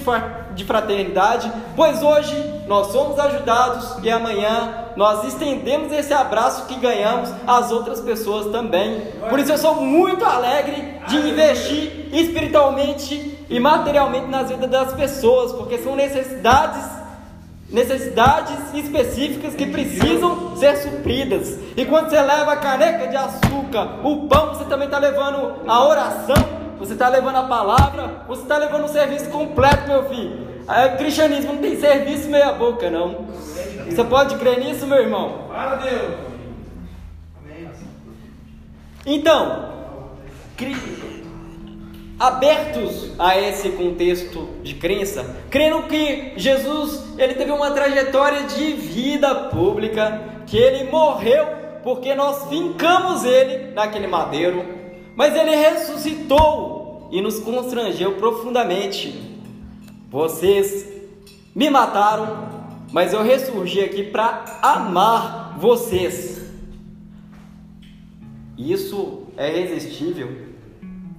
de 0.56 0.64
fraternidade, 0.64 1.52
pois 1.76 2.02
hoje 2.02 2.36
nós 2.68 2.88
somos 2.88 3.20
ajudados 3.20 4.04
e 4.04 4.10
amanhã 4.10 4.86
nós 4.96 5.26
estendemos 5.26 5.92
esse 5.92 6.14
abraço 6.14 6.66
que 6.66 6.76
ganhamos 6.80 7.30
às 7.46 7.72
outras 7.72 8.00
pessoas 8.02 8.52
também. 8.52 9.02
Por 9.30 9.38
isso 9.38 9.52
eu 9.52 9.58
sou 9.58 9.76
muito 9.76 10.26
alegre 10.26 11.02
de 11.08 11.18
investir 11.18 12.10
espiritualmente 12.12 13.38
e 13.50 13.60
materialmente 13.60 14.28
nas 14.28 14.50
vidas 14.50 14.70
das 14.70 14.94
pessoas, 14.94 15.54
porque 15.54 15.78
são 15.78 15.96
necessidades 15.96 16.97
necessidades 17.70 18.74
específicas 18.74 19.54
que 19.56 19.66
precisam 19.66 20.56
ser 20.56 20.78
supridas. 20.78 21.58
E 21.76 21.86
quando 21.86 22.10
você 22.10 22.22
leva 22.22 22.54
a 22.54 22.58
caneca 22.58 23.08
de 23.08 23.16
açúcar, 23.16 24.06
o 24.06 24.28
pão, 24.28 24.54
você 24.54 24.66
também 24.66 24.86
está 24.86 25.00
levando 25.00 25.62
a 25.68 25.88
oração, 25.88 26.36
você 26.80 26.94
está 26.94 27.10
levando 27.10 27.36
a 27.36 27.44
palavra, 27.44 28.24
você 28.28 28.44
está 28.44 28.58
levando 28.58 28.86
o 28.86 28.90
serviço 28.90 29.30
completo, 29.30 29.88
meu 29.88 30.08
filho. 30.10 30.48
O 30.68 30.98
cristianismo 30.98 31.54
não 31.54 31.62
tem 31.62 31.80
serviço 31.80 32.30
meia 32.30 32.54
boca, 32.54 32.90
não. 32.90 33.26
Você 33.90 34.04
pode 34.04 34.36
crer 34.36 34.60
nisso, 34.60 34.86
meu 34.86 35.00
irmão? 35.00 35.48
Fala 35.48 35.76
Deus. 35.78 36.16
Então, 39.06 39.70
abertos 42.20 43.12
a 43.20 43.40
esse 43.40 43.70
contexto 43.70 44.48
de 44.64 44.74
crença, 44.76 45.36
crendo 45.50 45.84
que 45.84 46.34
Jesus 46.36 47.04
ele 47.18 47.36
teve 47.36 47.52
uma 47.52 47.72
trajetória 47.72 48.44
de 48.44 48.74
vida 48.74 49.34
pública, 49.50 50.44
que 50.48 50.58
ele 50.58 50.90
morreu 50.90 51.46
porque 51.84 52.16
nós 52.16 52.50
fincamos 52.50 53.24
ele 53.24 53.72
naquele 53.74 54.08
madeiro, 54.08 54.66
mas 55.16 55.36
ele 55.36 55.56
ressuscitou 55.56 57.08
e 57.12 57.22
nos 57.22 57.40
constrangeu 57.40 58.16
profundamente. 58.16 59.38
Vocês 60.10 60.88
me 61.56 61.70
mataram, 61.70 62.50
mas 62.92 63.14
eu 63.14 63.22
ressurgi 63.22 63.82
aqui 63.82 64.04
para 64.04 64.60
amar 64.62 65.58
vocês. 65.60 66.42
Isso 68.58 69.28
é 69.38 69.56
irresistível 69.56 70.47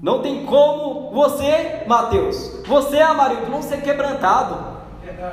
não 0.00 0.21
tem 0.21 0.45
como 0.45 1.11
você, 1.12 1.83
Mateus, 1.87 2.62
você, 2.67 3.00
Amarildo, 3.00 3.50
não 3.50 3.62
ser 3.62 3.83
quebrantado. 3.83 4.78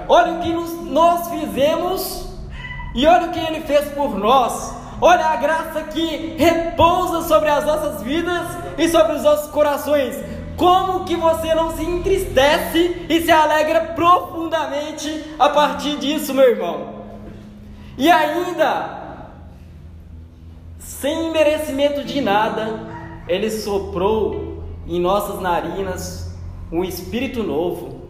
Olha 0.07 0.34
o 0.34 0.39
que 0.41 0.51
nos, 0.51 0.72
nós 0.86 1.29
fizemos 1.29 2.27
e 2.95 3.05
olha 3.05 3.27
o 3.27 3.31
que 3.31 3.39
ele 3.39 3.62
fez 3.62 3.89
por 3.91 4.17
nós. 4.17 4.74
Olha 5.00 5.25
a 5.25 5.36
graça 5.36 5.84
que 5.84 6.36
repousa 6.38 7.22
sobre 7.27 7.50
as 7.50 7.65
nossas 7.65 8.01
vidas 8.01 8.48
e 8.77 8.88
sobre 8.88 9.13
os 9.13 9.24
nossos 9.24 9.51
corações. 9.51 10.15
Como 10.57 11.03
que 11.03 11.15
você 11.15 11.53
não 11.53 11.75
se 11.75 11.84
entristece 11.84 13.05
e 13.10 13.22
se 13.22 13.29
alegra 13.29 13.81
profundamente 13.93 15.36
a 15.38 15.50
partir 15.50 15.98
disso, 15.98 16.34
meu 16.34 16.50
irmão? 16.50 16.95
E 17.98 18.10
ainda, 18.10 19.19
sem 20.79 21.29
merecimento 21.31 22.03
de 22.05 22.22
nada, 22.22 22.79
ele 23.27 23.51
soprou 23.51 24.45
em 24.88 25.00
nossas 25.00 25.42
narinas 25.42 26.34
um 26.72 26.84
espírito 26.84 27.44
novo. 27.44 28.10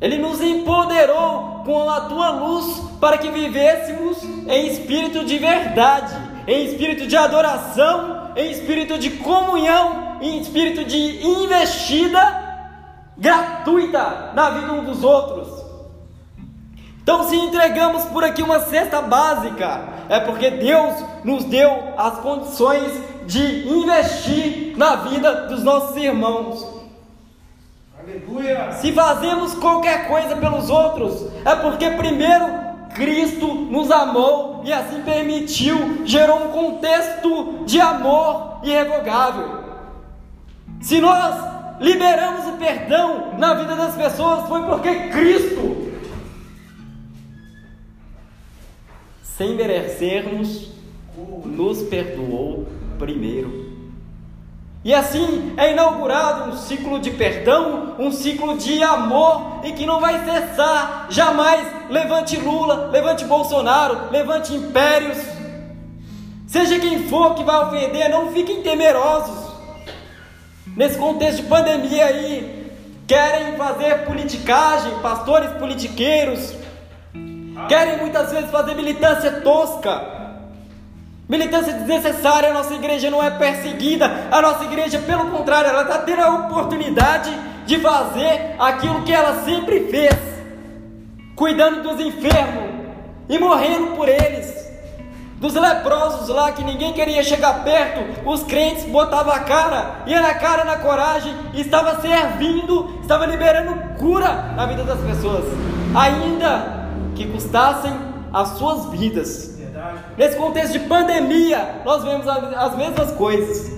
Ele 0.00 0.18
nos 0.18 0.40
empoderou 0.40 1.62
com 1.64 1.90
a 1.90 2.02
tua 2.02 2.30
luz 2.30 2.82
para 3.00 3.18
que 3.18 3.30
vivêssemos 3.30 4.22
em 4.46 4.68
espírito 4.68 5.24
de 5.24 5.38
verdade, 5.38 6.14
em 6.46 6.66
espírito 6.66 7.06
de 7.06 7.16
adoração, 7.16 8.30
em 8.36 8.50
espírito 8.50 8.96
de 8.98 9.10
comunhão, 9.10 10.18
em 10.20 10.40
espírito 10.40 10.84
de 10.84 11.26
investida 11.26 12.46
gratuita 13.16 14.30
na 14.34 14.50
vida 14.50 14.72
um 14.72 14.84
dos 14.84 15.02
outros. 15.02 15.48
Então, 17.02 17.28
se 17.28 17.36
entregamos 17.36 18.04
por 18.04 18.22
aqui 18.22 18.42
uma 18.42 18.60
cesta 18.60 19.00
básica, 19.00 19.82
é 20.08 20.20
porque 20.20 20.50
Deus 20.50 20.94
nos 21.24 21.44
deu 21.44 21.94
as 21.96 22.18
condições 22.18 22.92
de 23.28 23.68
investir 23.68 24.74
na 24.74 24.96
vida 24.96 25.48
dos 25.48 25.62
nossos 25.62 25.94
irmãos. 25.98 26.66
Aleluia. 28.00 28.72
Se 28.72 28.90
fazemos 28.90 29.54
qualquer 29.54 30.08
coisa 30.08 30.34
pelos 30.36 30.70
outros, 30.70 31.26
é 31.44 31.54
porque 31.56 31.90
primeiro 31.90 32.46
Cristo 32.94 33.46
nos 33.46 33.90
amou 33.90 34.62
e 34.64 34.72
assim 34.72 35.02
permitiu, 35.02 36.06
gerou 36.06 36.46
um 36.46 36.52
contexto 36.52 37.64
de 37.66 37.78
amor 37.78 38.60
irrevogável. 38.64 39.62
Se 40.80 40.98
nós 40.98 41.78
liberamos 41.80 42.46
o 42.46 42.52
perdão 42.52 43.34
na 43.36 43.52
vida 43.52 43.76
das 43.76 43.94
pessoas, 43.94 44.48
foi 44.48 44.62
porque 44.62 45.08
Cristo, 45.10 45.92
sem 49.22 49.54
merecermos, 49.54 50.72
nos 51.44 51.82
perdoou 51.82 52.77
primeiro. 52.98 53.68
E 54.84 54.94
assim 54.94 55.54
é 55.56 55.72
inaugurado 55.72 56.50
um 56.50 56.56
ciclo 56.56 56.98
de 57.00 57.10
perdão, 57.10 57.96
um 57.98 58.12
ciclo 58.12 58.56
de 58.56 58.82
amor 58.82 59.60
e 59.64 59.72
que 59.72 59.84
não 59.84 60.00
vai 60.00 60.24
cessar 60.24 61.08
jamais. 61.10 61.66
Levante 61.90 62.36
Lula, 62.36 62.88
levante 62.90 63.24
Bolsonaro, 63.24 64.10
levante 64.10 64.54
impérios. 64.54 65.18
Seja 66.46 66.78
quem 66.78 67.08
for 67.08 67.34
que 67.34 67.44
vai 67.44 67.66
ofender, 67.66 68.08
não 68.08 68.32
fiquem 68.32 68.62
temerosos. 68.62 69.48
Nesse 70.76 70.96
contexto 70.96 71.42
de 71.42 71.48
pandemia 71.48 72.06
aí, 72.06 72.72
querem 73.06 73.56
fazer 73.56 74.06
politicagem, 74.06 74.98
pastores 75.00 75.50
politiqueiros, 75.58 76.54
querem 77.68 77.98
muitas 77.98 78.30
vezes 78.30 78.50
fazer 78.50 78.74
militância 78.74 79.40
tosca. 79.40 80.17
Militância 81.28 81.74
desnecessária, 81.74 82.48
a 82.48 82.54
nossa 82.54 82.72
igreja 82.72 83.10
não 83.10 83.22
é 83.22 83.30
perseguida, 83.30 84.28
a 84.30 84.40
nossa 84.40 84.64
igreja, 84.64 84.98
pelo 85.00 85.26
contrário, 85.30 85.68
ela 85.68 85.82
está 85.82 85.98
tendo 85.98 86.22
a 86.22 86.46
oportunidade 86.46 87.30
de 87.66 87.78
fazer 87.80 88.54
aquilo 88.58 89.02
que 89.02 89.12
ela 89.12 89.44
sempre 89.44 89.88
fez, 89.90 90.16
cuidando 91.36 91.82
dos 91.82 92.00
enfermos 92.00 92.70
e 93.28 93.38
morrendo 93.38 93.94
por 93.94 94.08
eles, 94.08 94.56
dos 95.36 95.52
leprosos 95.52 96.30
lá 96.30 96.50
que 96.50 96.64
ninguém 96.64 96.94
queria 96.94 97.22
chegar 97.22 97.62
perto, 97.62 98.26
os 98.26 98.42
crentes 98.44 98.86
botavam 98.86 99.30
a 99.30 99.40
cara, 99.40 99.96
ia 100.06 100.22
na 100.22 100.32
cara, 100.32 100.64
na 100.64 100.78
coragem, 100.78 101.34
estava 101.52 102.00
servindo, 102.00 103.00
estava 103.02 103.26
liberando 103.26 103.98
cura 103.98 104.54
na 104.56 104.64
vida 104.64 104.82
das 104.82 104.98
pessoas, 105.00 105.44
ainda 105.94 106.88
que 107.14 107.26
custassem 107.26 107.92
as 108.32 108.56
suas 108.56 108.86
vidas. 108.92 109.57
Nesse 110.16 110.36
contexto 110.36 110.72
de 110.72 110.80
pandemia, 110.80 111.82
nós 111.84 112.02
vemos 112.04 112.26
as 112.26 112.76
mesmas 112.76 113.12
coisas. 113.12 113.76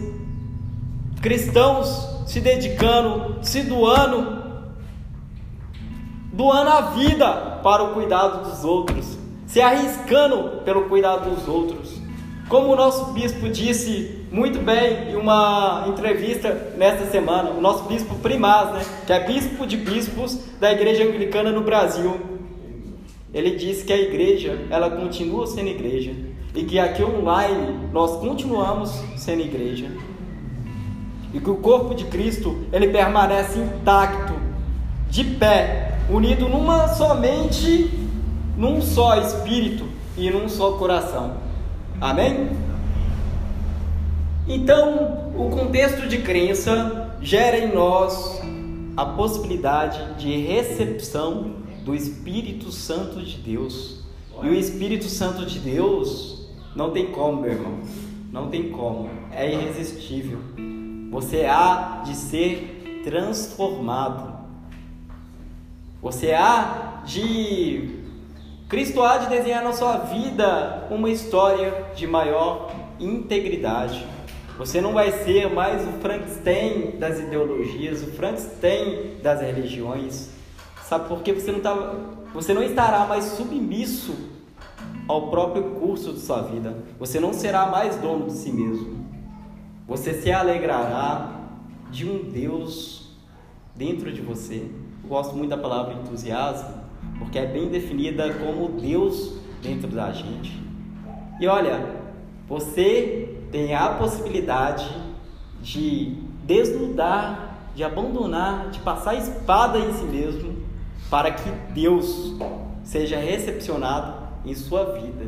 Cristãos 1.20 2.24
se 2.26 2.40
dedicando, 2.40 3.38
se 3.42 3.62
doando, 3.62 4.42
doando 6.32 6.70
a 6.70 6.80
vida 6.92 7.60
para 7.62 7.82
o 7.82 7.94
cuidado 7.94 8.48
dos 8.48 8.64
outros, 8.64 9.18
se 9.46 9.60
arriscando 9.60 10.62
pelo 10.64 10.88
cuidado 10.88 11.28
dos 11.28 11.48
outros. 11.48 12.00
Como 12.48 12.72
o 12.72 12.76
nosso 12.76 13.12
bispo 13.12 13.48
disse 13.48 14.26
muito 14.32 14.58
bem 14.60 15.10
em 15.10 15.16
uma 15.16 15.84
entrevista 15.88 16.72
nesta 16.76 17.06
semana, 17.06 17.50
o 17.50 17.60
nosso 17.60 17.84
bispo 17.84 18.14
primaz, 18.16 18.72
né, 18.72 18.80
que 19.06 19.12
é 19.12 19.20
bispo 19.20 19.66
de 19.66 19.76
bispos 19.76 20.38
da 20.58 20.72
Igreja 20.72 21.04
Anglicana 21.04 21.50
no 21.50 21.62
Brasil, 21.62 22.39
ele 23.32 23.56
disse 23.56 23.84
que 23.84 23.92
a 23.92 23.98
igreja, 23.98 24.66
ela 24.70 24.90
continua 24.90 25.46
sendo 25.46 25.68
igreja 25.68 26.12
e 26.54 26.64
que 26.64 26.78
aqui 26.78 27.02
online 27.02 27.88
nós 27.92 28.16
continuamos 28.18 28.90
sendo 29.16 29.42
igreja. 29.42 29.90
E 31.32 31.38
que 31.38 31.48
o 31.48 31.56
corpo 31.56 31.94
de 31.94 32.04
Cristo, 32.06 32.58
ele 32.72 32.88
permanece 32.88 33.58
intacto, 33.58 34.34
de 35.08 35.22
pé, 35.24 35.98
unido 36.08 36.48
numa 36.48 36.88
somente 36.88 37.90
num 38.56 38.82
só 38.82 39.16
espírito 39.20 39.84
e 40.16 40.28
num 40.28 40.48
só 40.48 40.72
coração. 40.72 41.34
Amém? 42.00 42.50
Então, 44.48 45.32
o 45.36 45.50
contexto 45.50 46.08
de 46.08 46.18
crença 46.18 47.16
gera 47.20 47.58
em 47.58 47.72
nós 47.72 48.40
a 48.96 49.06
possibilidade 49.06 50.14
de 50.14 50.36
recepção 50.36 51.59
do 51.90 51.94
Espírito 51.94 52.70
Santo 52.70 53.20
de 53.20 53.36
Deus. 53.38 54.04
E 54.42 54.48
o 54.48 54.54
Espírito 54.54 55.06
Santo 55.06 55.44
de 55.44 55.58
Deus 55.58 56.48
não 56.74 56.92
tem 56.92 57.06
como, 57.10 57.42
meu 57.42 57.50
irmão. 57.50 57.80
Não 58.32 58.48
tem 58.48 58.70
como. 58.70 59.10
É 59.32 59.52
irresistível. 59.52 60.38
Você 61.10 61.44
há 61.44 62.02
de 62.06 62.14
ser 62.14 63.02
transformado. 63.02 64.38
Você 66.00 66.32
há 66.32 67.02
de. 67.04 67.98
Cristo 68.68 69.02
há 69.02 69.18
de 69.18 69.28
desenhar 69.28 69.64
na 69.64 69.72
sua 69.72 69.96
vida 69.96 70.86
uma 70.92 71.10
história 71.10 71.86
de 71.96 72.06
maior 72.06 72.72
integridade. 73.00 74.06
Você 74.56 74.80
não 74.80 74.92
vai 74.92 75.10
ser 75.10 75.50
mais 75.50 75.82
o 75.88 75.92
Frankenstein 76.00 76.92
das 77.00 77.18
ideologias, 77.18 78.00
o 78.02 78.12
Frankenstein 78.12 79.16
das 79.20 79.40
religiões. 79.40 80.39
Sabe 80.90 81.06
por 81.06 81.22
quê? 81.22 81.32
Você 81.32 81.52
não, 81.52 81.60
tá, 81.60 81.94
você 82.34 82.52
não 82.52 82.64
estará 82.64 83.06
mais 83.06 83.24
submisso 83.26 84.12
ao 85.06 85.28
próprio 85.28 85.76
curso 85.76 86.12
de 86.12 86.18
sua 86.18 86.42
vida. 86.42 86.76
Você 86.98 87.20
não 87.20 87.32
será 87.32 87.66
mais 87.66 87.94
dono 87.98 88.26
de 88.26 88.32
si 88.32 88.50
mesmo. 88.50 89.06
Você 89.86 90.14
se 90.14 90.32
alegrará 90.32 91.42
de 91.92 92.10
um 92.10 92.28
Deus 92.28 93.08
dentro 93.76 94.12
de 94.12 94.20
você. 94.20 94.68
Eu 95.04 95.08
gosto 95.08 95.36
muito 95.36 95.50
da 95.50 95.56
palavra 95.56 95.94
entusiasmo, 95.94 96.74
porque 97.20 97.38
é 97.38 97.46
bem 97.46 97.68
definida 97.68 98.34
como 98.34 98.70
Deus 98.70 99.38
dentro 99.62 99.86
da 99.86 100.10
gente. 100.10 100.60
E 101.40 101.46
olha, 101.46 101.86
você 102.48 103.38
tem 103.52 103.76
a 103.76 103.90
possibilidade 103.90 104.90
de 105.62 106.16
desnudar, 106.42 107.68
de 107.76 107.84
abandonar, 107.84 108.70
de 108.70 108.80
passar 108.80 109.12
a 109.12 109.14
espada 109.14 109.78
em 109.78 109.92
si 109.92 110.04
mesmo 110.06 110.59
para 111.10 111.32
que 111.32 111.50
Deus 111.72 112.34
seja 112.84 113.18
recepcionado 113.18 114.14
em 114.44 114.54
sua 114.54 114.92
vida 114.92 115.26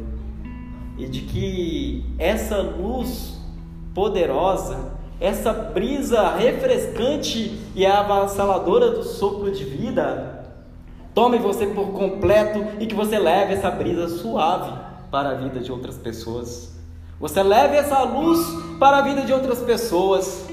e 0.96 1.06
de 1.06 1.22
que 1.22 2.06
essa 2.18 2.58
luz 2.62 3.38
poderosa, 3.94 4.92
essa 5.20 5.52
brisa 5.52 6.34
refrescante 6.36 7.58
e 7.74 7.84
avassaladora 7.84 8.90
do 8.90 9.02
sopro 9.02 9.50
de 9.50 9.64
vida 9.64 10.42
tome 11.14 11.38
você 11.38 11.66
por 11.66 11.88
completo 11.92 12.64
e 12.80 12.86
que 12.86 12.94
você 12.94 13.18
leve 13.18 13.54
essa 13.54 13.70
brisa 13.70 14.08
suave 14.08 14.72
para 15.10 15.30
a 15.30 15.34
vida 15.34 15.60
de 15.60 15.70
outras 15.70 15.98
pessoas. 15.98 16.72
Você 17.20 17.42
leve 17.42 17.76
essa 17.76 18.02
luz 18.02 18.38
para 18.78 18.98
a 18.98 19.02
vida 19.02 19.22
de 19.22 19.32
outras 19.32 19.60
pessoas. 19.60 20.48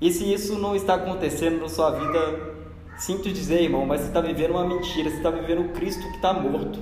E 0.00 0.10
se 0.10 0.32
isso 0.32 0.58
não 0.58 0.74
está 0.74 0.94
acontecendo 0.94 1.60
na 1.60 1.68
sua 1.68 1.90
vida, 1.90 2.54
Sinto 3.00 3.32
dizer, 3.32 3.62
irmão, 3.62 3.86
mas 3.86 4.02
você 4.02 4.08
está 4.08 4.20
vivendo 4.20 4.50
uma 4.50 4.68
mentira, 4.68 5.08
você 5.08 5.16
está 5.16 5.30
vivendo 5.30 5.62
o 5.62 5.68
Cristo 5.70 6.02
que 6.02 6.16
está 6.16 6.34
morto. 6.34 6.78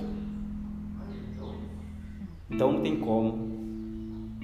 Então 2.51 2.73
não 2.73 2.83
tem 2.83 2.99
como. 2.99 4.37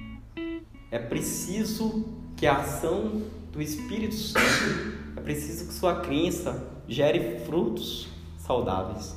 É 0.89 0.97
preciso 0.97 2.05
que 2.37 2.47
a 2.47 2.59
ação 2.59 3.23
do 3.51 3.61
Espírito 3.61 4.15
Santo, 4.15 4.93
é 5.17 5.19
preciso 5.19 5.67
que 5.67 5.73
sua 5.73 5.99
crença 5.99 6.65
gere 6.87 7.41
frutos 7.45 8.07
saudáveis. 8.37 9.13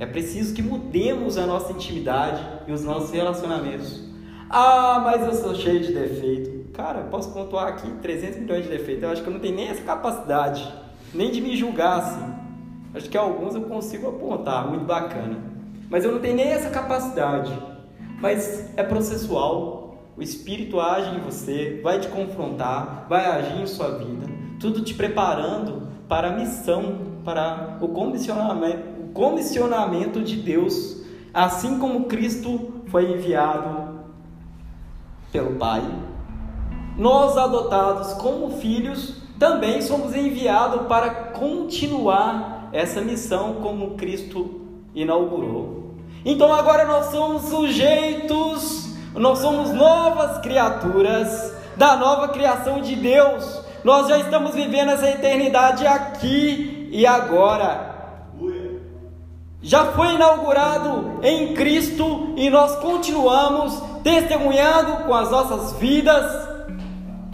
É 0.00 0.06
preciso 0.06 0.54
que 0.54 0.62
mudemos 0.62 1.36
a 1.36 1.46
nossa 1.46 1.70
intimidade 1.70 2.42
e 2.66 2.72
os 2.72 2.82
nossos 2.82 3.10
relacionamentos. 3.10 4.02
Ah, 4.48 5.02
mas 5.04 5.22
eu 5.22 5.34
sou 5.34 5.54
cheio 5.54 5.80
de 5.80 5.92
defeito. 5.92 6.72
Cara, 6.72 7.02
posso 7.10 7.30
pontuar 7.34 7.68
aqui 7.68 7.90
300 8.00 8.38
milhões 8.38 8.62
de 8.64 8.70
defeitos. 8.70 9.02
Eu 9.02 9.10
acho 9.10 9.22
que 9.22 9.28
eu 9.28 9.34
não 9.34 9.40
tenho 9.40 9.54
nem 9.54 9.68
essa 9.68 9.82
capacidade 9.82 10.85
nem 11.16 11.30
de 11.30 11.40
me 11.40 11.56
julgar 11.56 11.98
assim. 11.98 12.34
Acho 12.94 13.08
que 13.08 13.16
alguns 13.16 13.54
eu 13.54 13.62
consigo 13.62 14.08
apontar, 14.08 14.68
muito 14.68 14.84
bacana. 14.84 15.38
Mas 15.90 16.04
eu 16.04 16.12
não 16.12 16.20
tenho 16.20 16.36
nem 16.36 16.48
essa 16.48 16.70
capacidade. 16.70 17.52
Mas 18.20 18.72
é 18.76 18.82
processual. 18.82 19.98
O 20.16 20.22
Espírito 20.22 20.80
age 20.80 21.14
em 21.14 21.20
você, 21.20 21.80
vai 21.82 22.00
te 22.00 22.08
confrontar, 22.08 23.06
vai 23.06 23.26
agir 23.26 23.60
em 23.60 23.66
sua 23.66 23.98
vida, 23.98 24.26
tudo 24.58 24.80
te 24.80 24.94
preparando 24.94 25.88
para 26.08 26.28
a 26.28 26.32
missão, 26.32 27.00
para 27.22 27.76
o 27.82 27.88
comissionamento, 27.88 29.02
o 29.02 29.08
comissionamento 29.12 30.22
de 30.22 30.36
Deus, 30.36 31.02
assim 31.34 31.78
como 31.78 32.04
Cristo 32.04 32.80
foi 32.86 33.12
enviado 33.12 34.00
pelo 35.30 35.56
Pai. 35.56 35.82
Nós 36.96 37.36
adotados 37.36 38.14
como 38.14 38.52
filhos 38.52 39.22
também 39.38 39.82
somos 39.82 40.14
enviados 40.14 40.86
para 40.86 41.10
continuar 41.10 42.68
essa 42.72 43.00
missão 43.00 43.54
como 43.62 43.94
Cristo 43.96 44.62
inaugurou. 44.94 45.94
Então 46.24 46.52
agora 46.52 46.84
nós 46.84 47.06
somos 47.06 47.42
sujeitos, 47.42 48.94
nós 49.14 49.38
somos 49.38 49.72
novas 49.72 50.38
criaturas 50.38 51.54
da 51.76 51.96
nova 51.96 52.28
criação 52.28 52.80
de 52.80 52.96
Deus. 52.96 53.64
Nós 53.84 54.08
já 54.08 54.18
estamos 54.18 54.54
vivendo 54.54 54.90
essa 54.90 55.08
eternidade 55.08 55.86
aqui 55.86 56.88
e 56.90 57.06
agora. 57.06 57.94
Já 59.62 59.86
foi 59.92 60.14
inaugurado 60.14 61.20
em 61.22 61.54
Cristo 61.54 62.32
e 62.36 62.48
nós 62.50 62.76
continuamos 62.76 63.82
testemunhando 64.02 65.04
com 65.04 65.14
as 65.14 65.30
nossas 65.30 65.72
vidas 65.78 66.45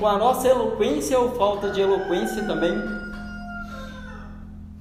com 0.02 0.08
a 0.08 0.18
nossa 0.18 0.48
eloquência 0.48 1.16
ou 1.16 1.30
falta 1.36 1.70
de 1.70 1.80
eloquência 1.80 2.42
também. 2.44 2.74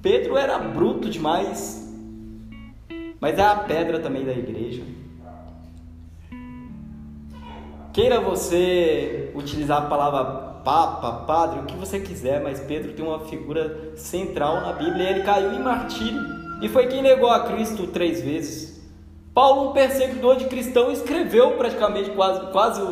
Pedro 0.02 0.36
era 0.36 0.58
bruto 0.58 1.08
demais, 1.08 1.88
mas 3.20 3.38
é 3.38 3.42
a 3.42 3.54
pedra 3.54 4.00
também 4.00 4.24
da 4.24 4.32
igreja. 4.32 4.82
Queira 7.92 8.20
você 8.20 9.30
utilizar 9.36 9.84
a 9.84 9.88
palavra 9.88 10.24
papa, 10.64 11.24
padre, 11.24 11.60
o 11.60 11.66
que 11.66 11.76
você 11.76 12.00
quiser, 12.00 12.42
mas 12.42 12.58
Pedro 12.58 12.92
tem 12.92 13.06
uma 13.06 13.20
figura 13.20 13.92
central 13.94 14.60
na 14.62 14.72
Bíblia. 14.72 15.08
Ele 15.08 15.22
caiu 15.22 15.52
em 15.52 15.62
martírio 15.62 16.20
e 16.60 16.68
foi 16.68 16.88
quem 16.88 17.00
negou 17.00 17.30
a 17.30 17.44
Cristo 17.44 17.86
três 17.86 18.20
vezes. 18.20 18.82
Paulo, 19.32 19.70
um 19.70 19.72
perseguidor 19.72 20.34
de 20.36 20.46
cristão, 20.46 20.90
escreveu 20.90 21.52
praticamente 21.52 22.10
quase, 22.10 22.50
quase 22.50 22.82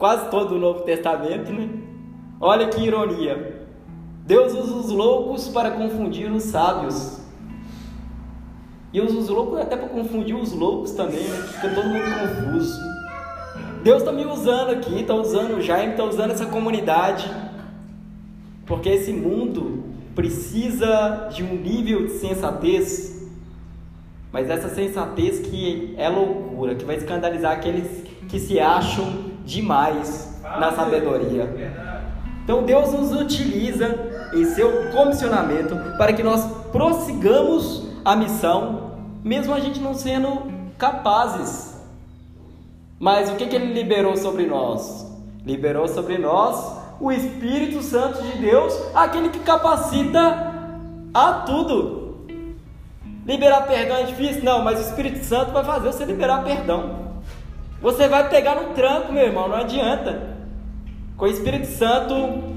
quase 0.00 0.30
todo 0.30 0.54
o 0.54 0.58
Novo 0.58 0.80
Testamento, 0.80 1.52
né? 1.52 1.68
Olha 2.40 2.68
que 2.68 2.80
ironia. 2.80 3.66
Deus 4.24 4.54
usa 4.54 4.74
os 4.74 4.90
loucos 4.90 5.48
para 5.48 5.72
confundir 5.72 6.32
os 6.32 6.44
sábios. 6.44 7.20
E 8.94 9.00
usa 9.00 9.18
os 9.18 9.28
loucos 9.28 9.60
até 9.60 9.76
para 9.76 9.90
confundir 9.90 10.34
os 10.34 10.52
loucos 10.52 10.92
também, 10.92 11.22
né? 11.22 11.36
Fica 11.36 11.68
todo 11.74 11.86
mundo 11.86 12.02
confuso. 12.02 12.80
Deus 13.84 13.98
está 13.98 14.10
me 14.10 14.24
usando 14.24 14.70
aqui, 14.70 15.00
está 15.00 15.14
usando 15.14 15.58
o 15.58 15.60
Jaime, 15.60 15.92
está 15.92 16.04
usando 16.04 16.30
essa 16.30 16.46
comunidade. 16.46 17.30
Porque 18.64 18.88
esse 18.88 19.12
mundo 19.12 19.84
precisa 20.14 21.28
de 21.30 21.42
um 21.42 21.56
nível 21.56 22.06
de 22.06 22.12
sensatez. 22.12 23.28
Mas 24.32 24.48
essa 24.48 24.70
sensatez 24.70 25.40
que 25.40 25.94
é 25.98 26.08
loucura, 26.08 26.74
que 26.74 26.86
vai 26.86 26.96
escandalizar 26.96 27.52
aqueles 27.52 28.02
que 28.28 28.38
se 28.38 28.58
acham 28.58 29.29
demais 29.44 30.40
na 30.42 30.72
sabedoria. 30.72 31.48
Então 32.44 32.62
Deus 32.62 32.92
nos 32.92 33.12
utiliza 33.12 33.98
em 34.34 34.44
seu 34.44 34.90
comissionamento 34.90 35.76
para 35.96 36.12
que 36.12 36.22
nós 36.22 36.44
prossigamos 36.72 37.86
a 38.04 38.16
missão, 38.16 38.92
mesmo 39.22 39.54
a 39.54 39.60
gente 39.60 39.80
não 39.80 39.94
sendo 39.94 40.50
capazes. 40.78 41.78
Mas 42.98 43.30
o 43.30 43.36
que, 43.36 43.46
que 43.46 43.56
ele 43.56 43.72
liberou 43.72 44.16
sobre 44.16 44.46
nós? 44.46 45.06
Liberou 45.44 45.88
sobre 45.88 46.18
nós 46.18 46.78
o 47.00 47.10
Espírito 47.10 47.82
Santo 47.82 48.22
de 48.22 48.38
Deus, 48.38 48.78
aquele 48.94 49.30
que 49.30 49.38
capacita 49.40 50.52
a 51.14 51.32
tudo. 51.46 52.26
Liberar 53.24 53.62
perdão 53.62 53.96
é 53.96 54.02
difícil? 54.02 54.42
Não, 54.42 54.62
mas 54.62 54.78
o 54.78 54.82
Espírito 54.82 55.24
Santo 55.24 55.52
vai 55.52 55.64
fazer 55.64 55.92
você 55.92 56.04
liberar 56.04 56.42
perdão. 56.42 56.99
Você 57.80 58.08
vai 58.08 58.28
pegar 58.28 58.56
no 58.56 58.74
tranco, 58.74 59.12
meu 59.12 59.24
irmão, 59.24 59.48
não 59.48 59.56
adianta. 59.56 60.36
Com 61.16 61.24
o 61.24 61.28
Espírito 61.28 61.66
Santo, 61.66 62.14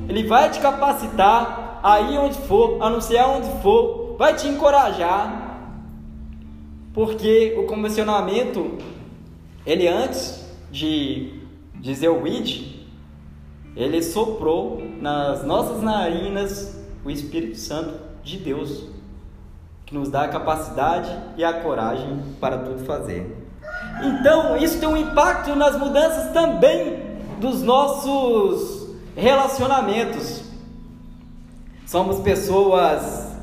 ele 0.10 0.28
vai 0.28 0.50
te 0.50 0.60
capacitar 0.60 1.80
aí 1.82 2.18
onde 2.18 2.38
for, 2.40 2.82
anunciar 2.82 3.30
onde 3.30 3.62
for, 3.62 4.16
vai 4.18 4.36
te 4.36 4.48
encorajar. 4.48 5.60
Porque 6.94 7.56
o 7.58 7.64
comissionamento, 7.66 8.78
ele 9.66 9.88
antes 9.88 10.46
de 10.70 11.42
dizer 11.76 12.10
o 12.10 12.28
id, 12.28 12.86
ele 13.76 14.04
soprou 14.04 14.82
nas 15.00 15.44
nossas 15.44 15.82
narinas 15.82 16.84
o 17.04 17.10
Espírito 17.10 17.58
Santo 17.58 17.94
de 18.22 18.38
Deus, 18.38 18.90
que 19.86 19.96
nos 19.96 20.10
dá 20.10 20.24
a 20.24 20.30
capacidade 20.30 21.10
e 21.38 21.44
a 21.44 21.62
coragem 21.62 22.22
para 22.40 22.58
tudo 22.58 22.86
fazer. 22.86 23.42
Então, 24.01 24.58
isso 24.58 24.79
tem 24.79 24.88
um 24.88 24.97
impacto 24.97 25.56
nas 25.56 25.77
mudanças 25.77 26.32
também 26.32 27.17
dos 27.39 27.62
nossos 27.62 28.89
relacionamentos. 29.15 30.43
Somos 31.86 32.19
pessoas 32.19 33.34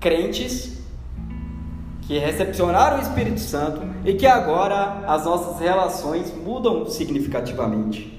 crentes 0.00 0.76
que 2.02 2.18
recepcionaram 2.18 2.98
o 2.98 3.02
Espírito 3.02 3.40
Santo 3.40 3.82
e 4.04 4.14
que 4.14 4.26
agora 4.26 5.04
as 5.06 5.24
nossas 5.24 5.60
relações 5.60 6.32
mudam 6.34 6.86
significativamente. 6.86 8.16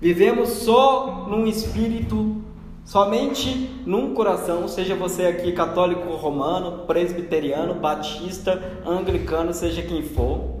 Vivemos 0.00 0.50
só 0.50 1.26
num 1.28 1.46
espírito, 1.46 2.43
somente 2.84 3.82
num 3.86 4.14
coração, 4.14 4.68
seja 4.68 4.94
você 4.94 5.26
aqui 5.26 5.52
católico 5.52 6.14
romano, 6.14 6.86
presbiteriano, 6.86 7.74
batista, 7.74 8.80
anglicano, 8.86 9.52
seja 9.54 9.82
quem 9.82 10.02
for. 10.02 10.60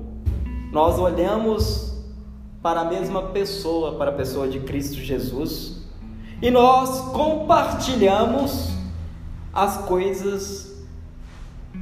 Nós 0.72 0.98
olhamos 0.98 1.94
para 2.62 2.80
a 2.80 2.84
mesma 2.84 3.24
pessoa, 3.24 3.96
para 3.96 4.10
a 4.10 4.14
pessoa 4.14 4.48
de 4.48 4.60
Cristo 4.60 4.96
Jesus, 4.96 5.84
e 6.40 6.50
nós 6.50 7.00
compartilhamos 7.12 8.70
as 9.52 9.76
coisas 9.84 10.74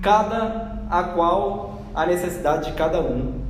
cada 0.02 0.83
a 0.90 1.05
qual 1.05 1.83
a 1.94 2.05
necessidade 2.05 2.70
de 2.70 2.76
cada 2.76 3.00
um. 3.00 3.40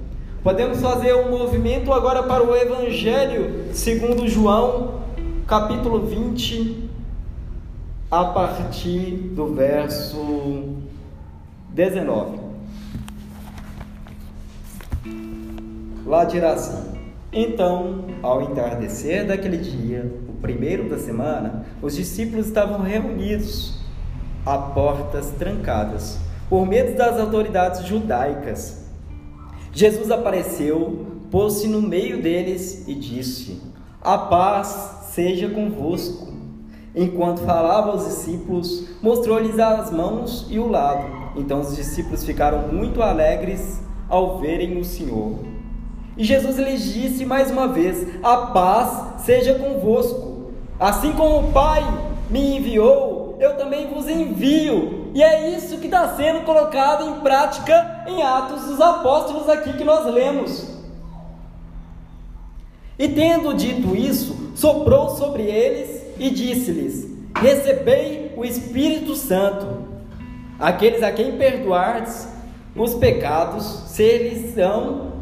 Podemos 0.43 0.81
fazer 0.81 1.15
um 1.15 1.31
movimento 1.31 1.93
agora 1.93 2.23
para 2.25 2.45
o 2.45 2.55
Evangelho 2.55 3.73
segundo 3.73 4.29
João, 4.29 5.03
capítulo 5.47 6.07
20, 6.07 6.82
a 8.13 8.27
partir 8.27 9.31
do 9.35 9.55
verso 9.55 10.77
19. 11.71 12.39
Lá 16.05 16.27
dirá 16.27 16.53
assim: 16.53 16.93
Então, 17.33 18.05
ao 18.23 18.43
entardecer 18.43 19.27
daquele 19.27 19.57
dia, 19.57 20.13
o 20.29 20.35
primeiro 20.35 20.91
da 20.91 20.99
semana, 20.99 21.65
os 21.81 21.97
discípulos 21.97 22.49
estavam 22.49 22.83
reunidos 22.83 23.81
a 24.45 24.59
portas 24.59 25.31
trancadas 25.39 26.19
por 26.51 26.67
medo 26.67 26.95
das 26.95 27.19
autoridades 27.19 27.87
judaicas. 27.87 28.91
Jesus 29.73 30.11
apareceu, 30.11 31.07
pôs-se 31.31 31.67
no 31.67 31.81
meio 31.81 32.21
deles 32.21 32.87
e 32.87 32.95
disse: 32.95 33.63
A 34.03 34.19
paz 34.19 35.07
seja 35.15 35.49
convosco. 35.49 36.32
Enquanto 36.95 37.41
falava 37.41 37.91
aos 37.91 38.05
discípulos, 38.05 38.89
mostrou-lhes 39.01 39.59
as 39.59 39.91
mãos 39.91 40.47
e 40.51 40.59
o 40.59 40.69
lado. 40.69 41.05
Então 41.37 41.61
os 41.61 41.75
discípulos 41.75 42.25
ficaram 42.25 42.69
muito 42.69 43.03
alegres 43.03 43.81
ao 44.09 44.39
verem 44.39 44.79
o 44.79 44.85
Senhor. 44.85 45.39
E 46.17 46.25
Jesus 46.25 46.59
lhes 46.59 46.93
disse 46.93 47.25
mais 47.25 47.51
uma 47.51 47.69
vez: 47.69 48.07
A 48.23 48.37
paz 48.49 49.25
seja 49.25 49.55
convosco. 49.55 50.51
Assim 50.79 51.13
como 51.13 51.49
o 51.49 51.53
Pai 51.53 51.83
me 52.29 52.57
enviou, 52.57 53.37
eu 53.41 53.57
também 53.57 53.87
vos 53.87 54.07
envio. 54.09 55.11
E 55.15 55.23
é 55.23 55.51
isso 55.57 55.79
que 55.79 55.87
está 55.87 56.15
sendo 56.15 56.45
colocado 56.45 57.09
em 57.09 57.21
prática 57.21 58.05
em 58.07 58.23
Atos 58.23 58.65
dos 58.65 58.81
Apóstolos 58.81 59.49
aqui 59.49 59.73
que 59.75 59.85
nós 59.85 60.05
lemos. 60.07 60.67
E 62.99 63.09
tendo 63.09 63.55
dito 63.55 63.97
isso, 63.97 64.53
soprou 64.55 65.11
sobre 65.11 65.45
eles 65.45 66.02
e 66.19 66.31
disse-lhes: 66.31 67.09
Recebei 67.41 68.33
o 68.37 68.45
Espírito 68.45 69.15
Santo. 69.15 69.91
Aqueles 70.59 71.03
a 71.03 71.11
quem 71.11 71.37
perdoardes 71.37 72.29
os 72.77 72.95
pecados, 72.95 73.65
ser-lhes-ão. 73.87 75.13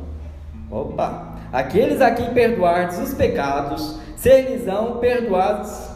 Opa! 0.70 1.38
Aqueles 1.52 2.00
a 2.00 2.12
quem 2.12 2.32
perdoardes 2.32 2.98
os 2.98 3.14
pecados, 3.14 3.98
ser-lhes-ão 4.16 4.98
perdoados. 4.98 5.88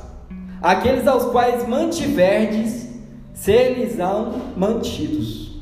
Aqueles 0.61 1.07
aos 1.07 1.27
quais 1.27 1.69
mantiverdes 1.69 2.89
ser-lhes-ão 3.35 4.33
mantidos. 4.57 5.61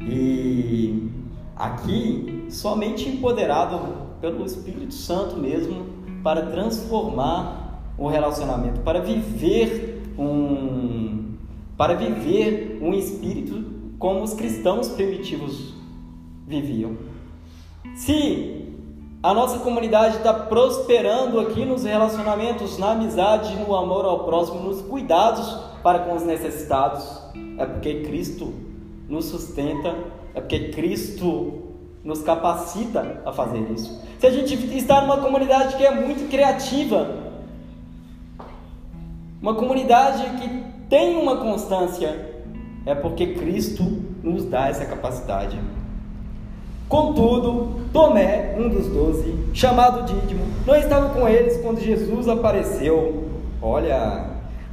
E 0.00 1.10
aqui, 1.54 2.46
somente 2.50 3.08
empoderado 3.08 4.06
pelo 4.20 4.44
Espírito 4.44 4.92
Santo 4.92 5.36
mesmo, 5.36 5.86
para 6.22 6.46
transformar 6.46 7.65
o 7.98 8.08
relacionamento, 8.08 8.80
para 8.80 9.00
viver 9.00 10.02
um, 10.18 11.34
para 11.76 11.94
viver 11.94 12.78
um 12.80 12.94
espírito 12.94 13.64
como 13.98 14.22
os 14.22 14.34
cristãos 14.34 14.88
primitivos 14.88 15.74
viviam. 16.46 16.96
Se 17.94 18.66
a 19.22 19.34
nossa 19.34 19.58
comunidade 19.58 20.18
está 20.18 20.32
prosperando 20.32 21.40
aqui 21.40 21.64
nos 21.64 21.84
relacionamentos, 21.84 22.78
na 22.78 22.92
amizade, 22.92 23.54
no 23.56 23.74
amor 23.74 24.04
ao 24.04 24.24
próximo, 24.24 24.60
nos 24.60 24.82
cuidados 24.82 25.58
para 25.82 26.00
com 26.00 26.14
os 26.14 26.22
necessitados, 26.22 27.20
é 27.58 27.66
porque 27.66 28.02
Cristo 28.02 28.54
nos 29.08 29.26
sustenta, 29.26 29.94
é 30.34 30.40
porque 30.40 30.68
Cristo 30.68 31.62
nos 32.04 32.22
capacita 32.22 33.22
a 33.24 33.32
fazer 33.32 33.68
isso. 33.72 34.00
Se 34.18 34.26
a 34.26 34.30
gente 34.30 34.54
está 34.76 35.00
numa 35.00 35.18
comunidade 35.18 35.76
que 35.76 35.84
é 35.84 35.90
muito 35.90 36.28
criativa, 36.30 37.25
uma 39.40 39.54
comunidade 39.54 40.22
que 40.40 40.64
tem 40.88 41.16
uma 41.16 41.36
constância, 41.36 42.34
é 42.84 42.94
porque 42.94 43.34
Cristo 43.34 43.82
nos 44.22 44.44
dá 44.44 44.68
essa 44.68 44.84
capacidade. 44.84 45.58
Contudo, 46.88 47.80
Tomé, 47.92 48.54
um 48.58 48.68
dos 48.68 48.86
doze, 48.86 49.34
chamado 49.52 50.04
Dídimo, 50.04 50.44
não 50.64 50.76
estava 50.76 51.08
com 51.10 51.28
eles 51.28 51.60
quando 51.60 51.80
Jesus 51.80 52.28
apareceu. 52.28 53.24
Olha, 53.60 54.26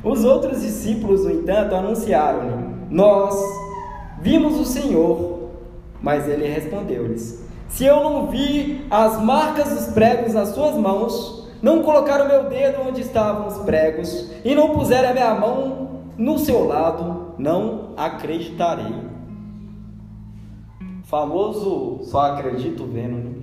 os 0.04 0.24
outros 0.24 0.62
discípulos, 0.62 1.24
no 1.24 1.32
entanto, 1.32 1.74
anunciaram-lhe: 1.74 2.76
Nós 2.90 3.36
vimos 4.22 4.60
o 4.60 4.66
Senhor. 4.66 5.50
Mas 6.02 6.28
ele 6.28 6.48
respondeu-lhes: 6.48 7.44
Se 7.70 7.86
eu 7.86 8.04
não 8.04 8.28
vi 8.28 8.86
as 8.92 9.20
marcas 9.22 9.70
dos 9.70 9.94
pregos 9.94 10.34
nas 10.34 10.50
suas 10.50 10.76
mãos, 10.76 11.43
não 11.64 11.82
colocar 11.82 12.22
o 12.22 12.28
meu 12.28 12.50
dedo 12.50 12.82
onde 12.86 13.00
estavam 13.00 13.48
os 13.48 13.58
pregos, 13.60 14.30
e 14.44 14.54
não 14.54 14.72
puser 14.72 15.10
a 15.10 15.14
minha 15.14 15.34
mão 15.34 16.02
no 16.18 16.38
seu 16.38 16.68
lado, 16.68 17.34
não 17.38 17.94
acreditarei. 17.96 18.94
Famoso 21.06 22.00
só 22.04 22.34
acredito 22.34 22.86
vendo? 22.86 23.42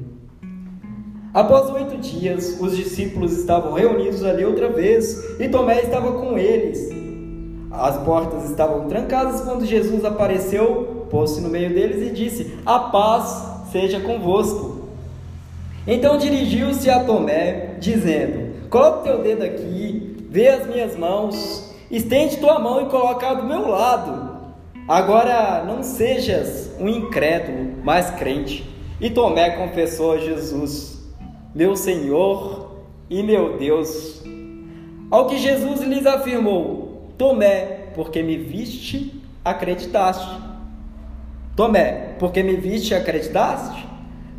Após 1.33 1.70
oito 1.70 1.96
dias, 1.96 2.61
os 2.61 2.76
discípulos 2.76 3.33
estavam 3.38 3.72
reunidos 3.72 4.22
ali 4.22 4.44
outra 4.44 4.68
vez 4.68 5.40
e 5.40 5.48
Tomé 5.48 5.80
estava 5.80 6.12
com 6.12 6.37
eles. 6.37 6.90
As 7.70 7.96
portas 7.98 8.50
estavam 8.50 8.88
trancadas 8.88 9.40
quando 9.40 9.64
Jesus 9.64 10.04
apareceu, 10.04 11.06
pôs-se 11.09 11.40
no 11.40 11.48
meio 11.48 11.72
deles 11.72 12.11
e 12.11 12.12
disse: 12.12 12.59
A 12.66 12.80
paz 12.80 13.44
seja 13.70 14.00
convosco. 14.00 14.69
Então 15.92 16.16
dirigiu-se 16.16 16.88
a 16.88 17.03
Tomé, 17.03 17.74
dizendo: 17.81 18.68
Coloca 18.70 19.00
o 19.00 19.03
teu 19.03 19.22
dedo 19.22 19.42
aqui, 19.42 20.24
vê 20.31 20.46
as 20.46 20.64
minhas 20.68 20.96
mãos, 20.96 21.74
estende 21.90 22.37
tua 22.37 22.61
mão 22.61 22.81
e 22.81 22.88
coloca 22.88 23.35
do 23.35 23.42
meu 23.42 23.66
lado. 23.66 24.38
Agora 24.87 25.64
não 25.64 25.83
sejas 25.83 26.70
um 26.79 26.88
incrédulo, 26.88 27.72
mas 27.83 28.09
crente. 28.12 28.70
E 29.00 29.11
Tomé 29.11 29.50
confessou 29.50 30.12
a 30.12 30.18
Jesus: 30.18 31.11
meu 31.53 31.74
Senhor 31.74 32.85
e 33.11 33.20
meu 33.20 33.59
Deus. 33.59 34.22
Ao 35.11 35.26
que 35.26 35.38
Jesus 35.38 35.81
lhes 35.81 36.07
afirmou: 36.07 37.11
Tomé, 37.18 37.88
porque 37.96 38.22
me 38.22 38.37
viste, 38.37 39.20
acreditaste. 39.44 40.40
Tomé, 41.57 42.14
porque 42.20 42.44
me 42.44 42.55
viste, 42.55 42.94
acreditaste? 42.94 43.89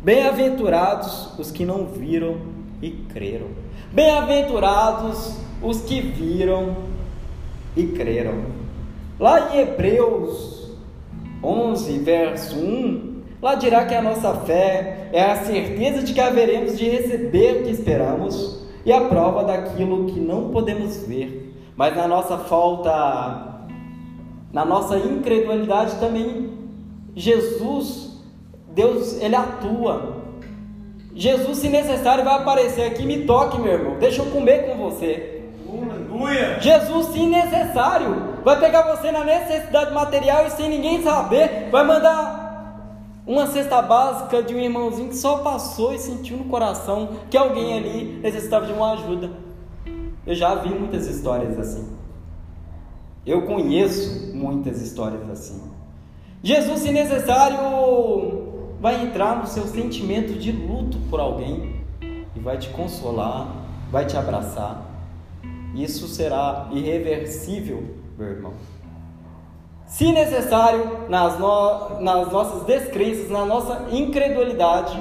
Bem-aventurados 0.02 1.38
os 1.38 1.50
que 1.50 1.64
não 1.64 1.86
viram 1.86 2.36
e 2.82 2.90
creram. 2.90 3.46
Bem-aventurados 3.92 5.36
os 5.62 5.82
que 5.82 6.00
viram 6.00 6.76
e 7.76 7.86
creram. 7.86 8.44
Lá 9.20 9.54
em 9.54 9.60
Hebreus 9.60 10.72
11, 11.42 11.98
verso 12.00 12.56
1, 12.56 13.12
Lá 13.42 13.56
dirá 13.56 13.84
que 13.84 13.94
a 13.94 14.00
nossa 14.00 14.32
fé 14.34 15.08
é 15.12 15.20
a 15.20 15.44
certeza 15.44 16.04
de 16.04 16.14
que 16.14 16.20
haveremos 16.20 16.78
de 16.78 16.88
receber 16.88 17.60
o 17.60 17.64
que 17.64 17.70
esperamos 17.70 18.62
e 18.86 18.92
a 18.92 19.00
prova 19.00 19.42
daquilo 19.42 20.06
que 20.06 20.20
não 20.20 20.50
podemos 20.50 20.98
ver. 21.08 21.52
Mas 21.76 21.96
na 21.96 22.06
nossa 22.06 22.38
falta, 22.38 23.66
na 24.52 24.64
nossa 24.64 24.96
incredulidade 24.96 25.96
também, 25.98 26.52
Jesus, 27.16 28.11
Deus, 28.74 29.20
Ele 29.20 29.36
atua. 29.36 30.22
Jesus, 31.14 31.58
se 31.58 31.68
necessário, 31.68 32.24
vai 32.24 32.34
aparecer 32.34 32.86
aqui, 32.86 33.04
me 33.04 33.24
toque, 33.24 33.60
meu 33.60 33.72
irmão, 33.72 33.98
deixa 33.98 34.22
eu 34.22 34.26
comer 34.26 34.66
com 34.66 34.76
você. 34.88 35.42
Aleluia. 35.68 36.58
Jesus, 36.60 37.06
se 37.08 37.26
necessário, 37.26 38.40
vai 38.44 38.58
pegar 38.58 38.96
você 38.96 39.10
na 39.10 39.24
necessidade 39.24 39.92
material 39.92 40.46
e 40.46 40.50
sem 40.50 40.68
ninguém 40.68 41.02
saber, 41.02 41.68
vai 41.70 41.84
mandar 41.84 42.42
uma 43.26 43.46
cesta 43.46 43.80
básica 43.80 44.42
de 44.42 44.54
um 44.54 44.58
irmãozinho 44.58 45.08
que 45.08 45.16
só 45.16 45.38
passou 45.38 45.94
e 45.94 45.98
sentiu 45.98 46.36
no 46.36 46.44
coração 46.44 47.10
que 47.30 47.36
alguém 47.36 47.78
ali 47.78 48.20
necessitava 48.22 48.66
de 48.66 48.72
uma 48.72 48.92
ajuda. 48.92 49.30
Eu 50.26 50.34
já 50.34 50.54
vi 50.56 50.70
muitas 50.70 51.06
histórias 51.06 51.58
assim. 51.58 51.88
Eu 53.24 53.42
conheço 53.42 54.34
muitas 54.34 54.80
histórias 54.82 55.28
assim. 55.30 55.62
Jesus, 56.42 56.80
se 56.80 56.90
necessário, 56.90 57.58
vai 58.82 59.00
entrar 59.00 59.36
no 59.36 59.46
seu 59.46 59.64
sentimento 59.68 60.32
de 60.32 60.50
luto 60.50 60.98
por 61.08 61.20
alguém 61.20 61.80
e 62.34 62.40
vai 62.40 62.58
te 62.58 62.68
consolar, 62.70 63.46
vai 63.92 64.04
te 64.04 64.16
abraçar. 64.16 64.82
Isso 65.72 66.08
será 66.08 66.66
irreversível, 66.72 67.94
meu 68.18 68.26
irmão. 68.26 68.54
Se 69.86 70.10
necessário, 70.10 71.08
nas, 71.08 71.38
no, 71.38 72.00
nas 72.00 72.32
nossas 72.32 72.64
descrenças, 72.64 73.30
na 73.30 73.46
nossa 73.46 73.86
incredulidade, 73.92 75.00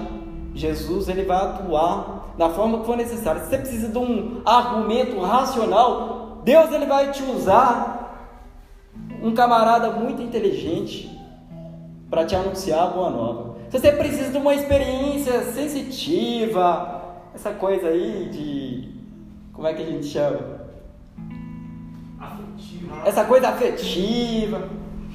Jesus 0.54 1.10
ele 1.10 1.24
vai 1.24 1.38
atuar 1.38 2.36
da 2.38 2.50
forma 2.50 2.82
que 2.82 2.86
for 2.86 2.96
necessário. 2.96 3.42
Se 3.42 3.48
você 3.48 3.58
precisa 3.58 3.90
de 3.90 3.98
um 3.98 4.44
argumento 4.46 5.20
racional, 5.22 6.42
Deus 6.44 6.72
ele 6.72 6.86
vai 6.86 7.10
te 7.12 7.24
usar 7.24 8.30
um 9.24 9.34
camarada 9.34 9.90
muito 9.90 10.22
inteligente 10.22 11.10
para 12.12 12.26
te 12.26 12.36
anunciar 12.36 12.84
a 12.84 12.88
boa 12.88 13.10
nova. 13.10 13.51
Se 13.72 13.80
você 13.80 13.94
precisa 13.94 14.30
de 14.30 14.38
uma 14.38 14.54
experiência 14.54 15.44
sensitiva, 15.54 17.04
essa 17.34 17.52
coisa 17.52 17.88
aí 17.88 18.28
de 18.30 18.90
como 19.54 19.66
é 19.66 19.74
que 19.74 19.82
a 19.82 19.86
gente 19.86 20.08
chama? 20.08 20.60
Afetiva. 22.20 23.02
Essa 23.06 23.24
coisa 23.24 23.48
afetiva. 23.48 24.68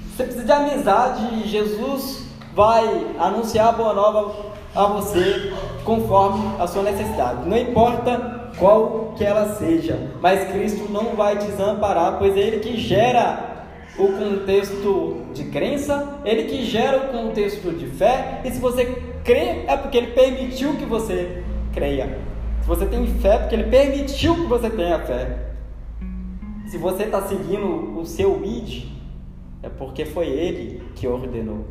Você 0.09 0.25
precisa 0.25 0.47
de 0.47 0.53
amizade, 0.53 1.47
Jesus 1.47 2.29
vai 2.55 3.15
anunciar 3.19 3.69
a 3.69 3.73
boa 3.73 3.93
nova 3.93 4.35
a 4.75 4.87
você 4.87 5.53
conforme 5.85 6.57
a 6.59 6.67
sua 6.67 6.83
necessidade. 6.83 7.47
Não 7.47 7.59
importa 7.59 8.53
qual 8.59 9.13
que 9.19 9.23
ela 9.25 9.55
seja, 9.57 10.13
mas 10.23 10.51
Cristo 10.51 10.91
não 10.91 11.15
vai 11.15 11.37
desamparar, 11.37 12.17
pois 12.19 12.35
é 12.35 12.41
Ele 12.41 12.61
que 12.61 12.81
gera 12.81 13.56
o 13.99 14.09
contexto 14.13 15.23
de 15.33 15.45
crença, 15.45 16.21
Ele 16.25 16.45
que 16.45 16.65
gera 16.65 16.99
o 16.99 17.09
contexto 17.09 17.71
de 17.73 17.87
fé, 17.87 18.43
e 18.45 18.51
se 18.51 18.59
você 18.59 18.85
crê, 19.25 19.65
é 19.67 19.77
porque 19.77 19.97
Ele 19.97 20.09
permitiu 20.09 20.75
que 20.75 20.85
você 20.85 21.43
creia. 21.73 22.19
Se 22.61 22.69
você 22.69 22.87
tem 22.87 23.07
fé, 23.07 23.35
é 23.35 23.39
porque 23.39 23.55
Ele 23.55 23.71
permitiu 23.71 24.35
que 24.35 24.47
você 24.47 24.69
tenha 24.71 24.99
fé. 25.01 25.39
Se 26.67 26.79
você 26.79 27.05
está 27.05 27.23
seguindo 27.23 27.99
o 27.99 28.05
seu 28.05 28.45
id, 28.45 28.87
é 29.63 29.69
porque 29.69 30.05
foi 30.05 30.27
Ele 30.27 30.83
que 30.95 31.07
ordenou. 31.07 31.65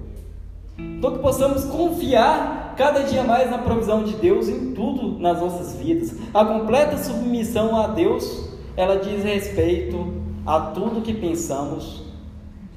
Então 0.78 1.14
que 1.14 1.20
possamos 1.20 1.64
confiar 1.66 2.74
cada 2.76 3.02
dia 3.04 3.24
mais 3.24 3.50
na 3.50 3.58
provisão 3.58 4.04
de 4.04 4.14
Deus 4.16 4.50
em 4.50 4.74
tudo 4.74 5.20
nas 5.20 5.40
nossas 5.40 5.76
vidas. 5.76 6.16
A 6.34 6.44
completa 6.44 6.98
submissão 6.98 7.80
a 7.80 7.88
Deus, 7.88 8.50
ela 8.76 8.98
diz 8.98 9.24
respeito 9.24 10.14
a 10.46 10.60
tudo 10.60 11.02
que 11.02 11.14
pensamos, 11.14 12.05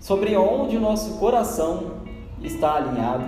sobre 0.01 0.37
onde 0.37 0.77
o 0.77 0.81
nosso 0.81 1.19
coração 1.19 1.93
está 2.43 2.77
alinhado, 2.77 3.27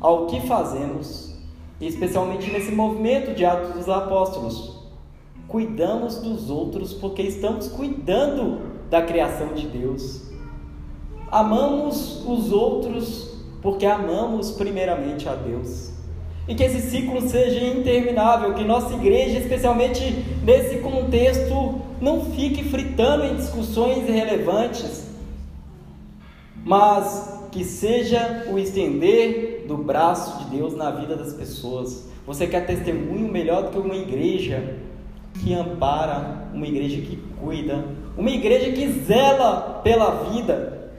ao 0.00 0.26
que 0.26 0.40
fazemos, 0.40 1.34
especialmente 1.80 2.50
nesse 2.50 2.72
movimento 2.72 3.34
de 3.34 3.44
Atos 3.44 3.74
dos 3.74 3.88
Apóstolos. 3.88 4.78
Cuidamos 5.46 6.18
dos 6.18 6.50
outros 6.50 6.92
porque 6.92 7.22
estamos 7.22 7.68
cuidando 7.68 8.60
da 8.90 9.02
criação 9.02 9.54
de 9.54 9.66
Deus. 9.66 10.22
Amamos 11.30 12.24
os 12.26 12.52
outros 12.52 13.38
porque 13.62 13.84
amamos 13.86 14.50
primeiramente 14.50 15.28
a 15.28 15.34
Deus. 15.34 15.90
E 16.46 16.54
que 16.54 16.62
esse 16.62 16.90
ciclo 16.90 17.20
seja 17.20 17.62
interminável, 17.66 18.54
que 18.54 18.64
nossa 18.64 18.94
igreja, 18.94 19.38
especialmente 19.38 20.02
nesse 20.42 20.78
contexto, 20.78 21.74
não 22.00 22.24
fique 22.24 22.64
fritando 22.64 23.24
em 23.24 23.36
discussões 23.36 24.08
irrelevantes, 24.08 25.07
mas 26.68 27.48
que 27.50 27.64
seja 27.64 28.44
o 28.52 28.58
estender 28.58 29.64
do 29.66 29.78
braço 29.78 30.44
de 30.44 30.56
Deus 30.58 30.76
na 30.76 30.90
vida 30.90 31.16
das 31.16 31.32
pessoas. 31.32 32.06
Você 32.26 32.46
quer 32.46 32.66
testemunho 32.66 33.32
melhor 33.32 33.62
do 33.62 33.70
que 33.70 33.78
uma 33.78 33.96
igreja 33.96 34.76
que 35.40 35.54
ampara, 35.54 36.50
uma 36.52 36.66
igreja 36.66 37.00
que 37.00 37.16
cuida, 37.40 37.86
uma 38.18 38.28
igreja 38.28 38.70
que 38.70 38.86
zela 39.04 39.80
pela 39.82 40.30
vida, 40.30 40.90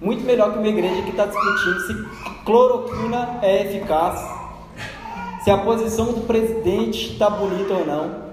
muito 0.00 0.22
melhor 0.22 0.52
que 0.52 0.58
uma 0.60 0.68
igreja 0.68 1.02
que 1.02 1.10
está 1.10 1.26
discutindo 1.26 1.80
se 1.80 2.44
cloroquina 2.44 3.40
é 3.42 3.62
eficaz, 3.62 4.24
se 5.42 5.50
a 5.50 5.58
posição 5.58 6.12
do 6.12 6.20
presidente 6.24 7.14
está 7.14 7.28
bonita 7.28 7.74
ou 7.74 7.84
não. 7.84 8.26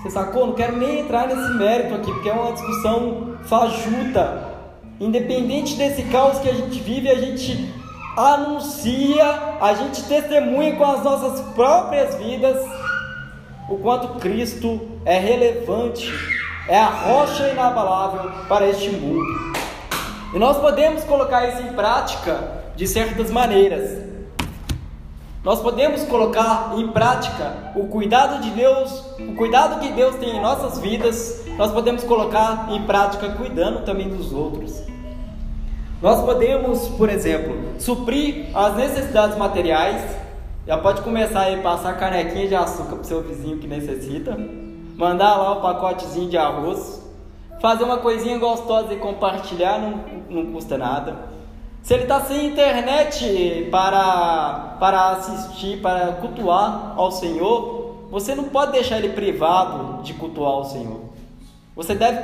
Você 0.00 0.10
sacou? 0.10 0.46
Não 0.46 0.54
quero 0.54 0.76
nem 0.76 1.00
entrar 1.00 1.26
nesse 1.26 1.54
mérito 1.54 1.94
aqui, 1.94 2.12
porque 2.12 2.28
é 2.28 2.32
uma 2.32 2.52
discussão 2.52 3.33
fajuta. 3.46 4.54
Independente 5.00 5.76
desse 5.76 6.02
caos 6.04 6.38
que 6.38 6.48
a 6.48 6.54
gente 6.54 6.78
vive, 6.80 7.08
a 7.10 7.16
gente 7.16 7.72
anuncia, 8.16 9.56
a 9.60 9.74
gente 9.74 10.04
testemunha 10.04 10.76
com 10.76 10.84
as 10.84 11.02
nossas 11.02 11.40
próprias 11.54 12.14
vidas 12.16 12.56
o 13.68 13.78
quanto 13.78 14.20
Cristo 14.20 14.80
é 15.04 15.18
relevante, 15.18 16.12
é 16.68 16.78
a 16.78 16.86
rocha 16.86 17.48
inabalável 17.48 18.30
para 18.46 18.68
este 18.68 18.90
mundo. 18.90 19.24
E 20.34 20.38
nós 20.38 20.58
podemos 20.58 21.02
colocar 21.04 21.48
isso 21.48 21.62
em 21.62 21.72
prática 21.72 22.62
de 22.76 22.86
certas 22.86 23.30
maneiras. 23.30 24.13
Nós 25.44 25.60
podemos 25.60 26.02
colocar 26.04 26.72
em 26.78 26.88
prática 26.88 27.52
o 27.76 27.86
cuidado 27.86 28.40
de 28.40 28.48
Deus, 28.52 29.04
o 29.20 29.34
cuidado 29.34 29.78
que 29.78 29.92
Deus 29.92 30.16
tem 30.16 30.38
em 30.38 30.40
nossas 30.40 30.78
vidas, 30.78 31.44
nós 31.58 31.70
podemos 31.70 32.02
colocar 32.02 32.68
em 32.70 32.82
prática 32.84 33.28
cuidando 33.28 33.84
também 33.84 34.08
dos 34.08 34.32
outros. 34.32 34.82
Nós 36.00 36.24
podemos, 36.24 36.88
por 36.88 37.10
exemplo, 37.10 37.54
suprir 37.78 38.46
as 38.56 38.74
necessidades 38.74 39.36
materiais. 39.36 40.02
Já 40.66 40.78
pode 40.78 41.02
começar 41.02 41.42
aí 41.42 41.60
passar 41.60 41.98
canequinha 41.98 42.48
de 42.48 42.54
açúcar 42.54 42.96
para 42.96 43.00
o 43.02 43.04
seu 43.04 43.22
vizinho 43.22 43.58
que 43.58 43.66
necessita, 43.66 44.34
mandar 44.96 45.36
lá 45.36 45.58
o 45.58 45.60
pacotezinho 45.60 46.30
de 46.30 46.38
arroz, 46.38 47.02
fazer 47.60 47.84
uma 47.84 47.98
coisinha 47.98 48.38
gostosa 48.38 48.94
e 48.94 48.96
compartilhar 48.96 49.78
não, 49.78 50.04
não 50.30 50.52
custa 50.52 50.78
nada. 50.78 51.34
Se 51.84 51.92
ele 51.92 52.04
está 52.04 52.18
sem 52.22 52.46
internet 52.46 53.68
para, 53.70 54.76
para 54.80 55.10
assistir, 55.10 55.82
para 55.82 56.12
cultuar 56.14 56.94
ao 56.96 57.12
Senhor, 57.12 58.06
você 58.10 58.34
não 58.34 58.44
pode 58.44 58.72
deixar 58.72 58.96
ele 58.96 59.10
privado 59.10 60.02
de 60.02 60.14
cultuar 60.14 60.52
ao 60.52 60.64
Senhor. 60.64 61.00
Você 61.76 61.94
deve 61.94 62.20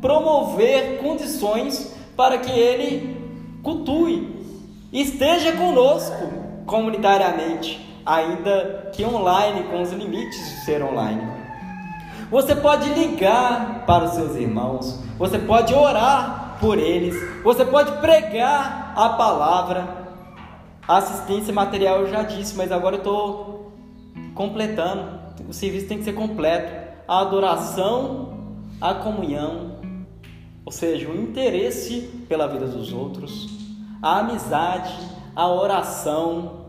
promover 0.00 0.98
condições 0.98 1.92
para 2.16 2.38
que 2.38 2.52
ele 2.52 3.20
cultue, 3.64 4.46
esteja 4.92 5.56
conosco 5.56 6.30
comunitariamente, 6.64 7.84
ainda 8.06 8.92
que 8.92 9.04
online, 9.04 9.64
com 9.64 9.82
os 9.82 9.90
limites 9.90 10.38
de 10.38 10.64
ser 10.64 10.84
online. 10.84 11.26
Você 12.30 12.54
pode 12.54 12.88
ligar 12.90 13.82
para 13.88 14.04
os 14.04 14.12
seus 14.12 14.36
irmãos, 14.36 15.00
você 15.18 15.36
pode 15.36 15.74
orar 15.74 16.39
por 16.60 16.78
eles, 16.78 17.16
você 17.42 17.64
pode 17.64 17.90
pregar 18.00 18.92
a 18.94 19.08
palavra. 19.10 19.98
Assistência 20.86 21.52
material 21.52 22.00
eu 22.00 22.10
já 22.10 22.22
disse, 22.22 22.56
mas 22.56 22.70
agora 22.70 22.96
eu 22.96 22.98
estou 22.98 23.72
completando. 24.34 25.18
O 25.48 25.52
serviço 25.52 25.88
tem 25.88 25.98
que 25.98 26.04
ser 26.04 26.12
completo. 26.12 26.90
A 27.08 27.20
adoração, 27.20 28.58
a 28.80 28.94
comunhão, 28.94 29.78
ou 30.64 30.70
seja, 30.70 31.08
o 31.08 31.16
interesse 31.16 32.02
pela 32.28 32.46
vida 32.46 32.66
dos 32.66 32.92
outros, 32.92 33.48
a 34.02 34.18
amizade, 34.18 34.94
a 35.34 35.48
oração, 35.48 36.66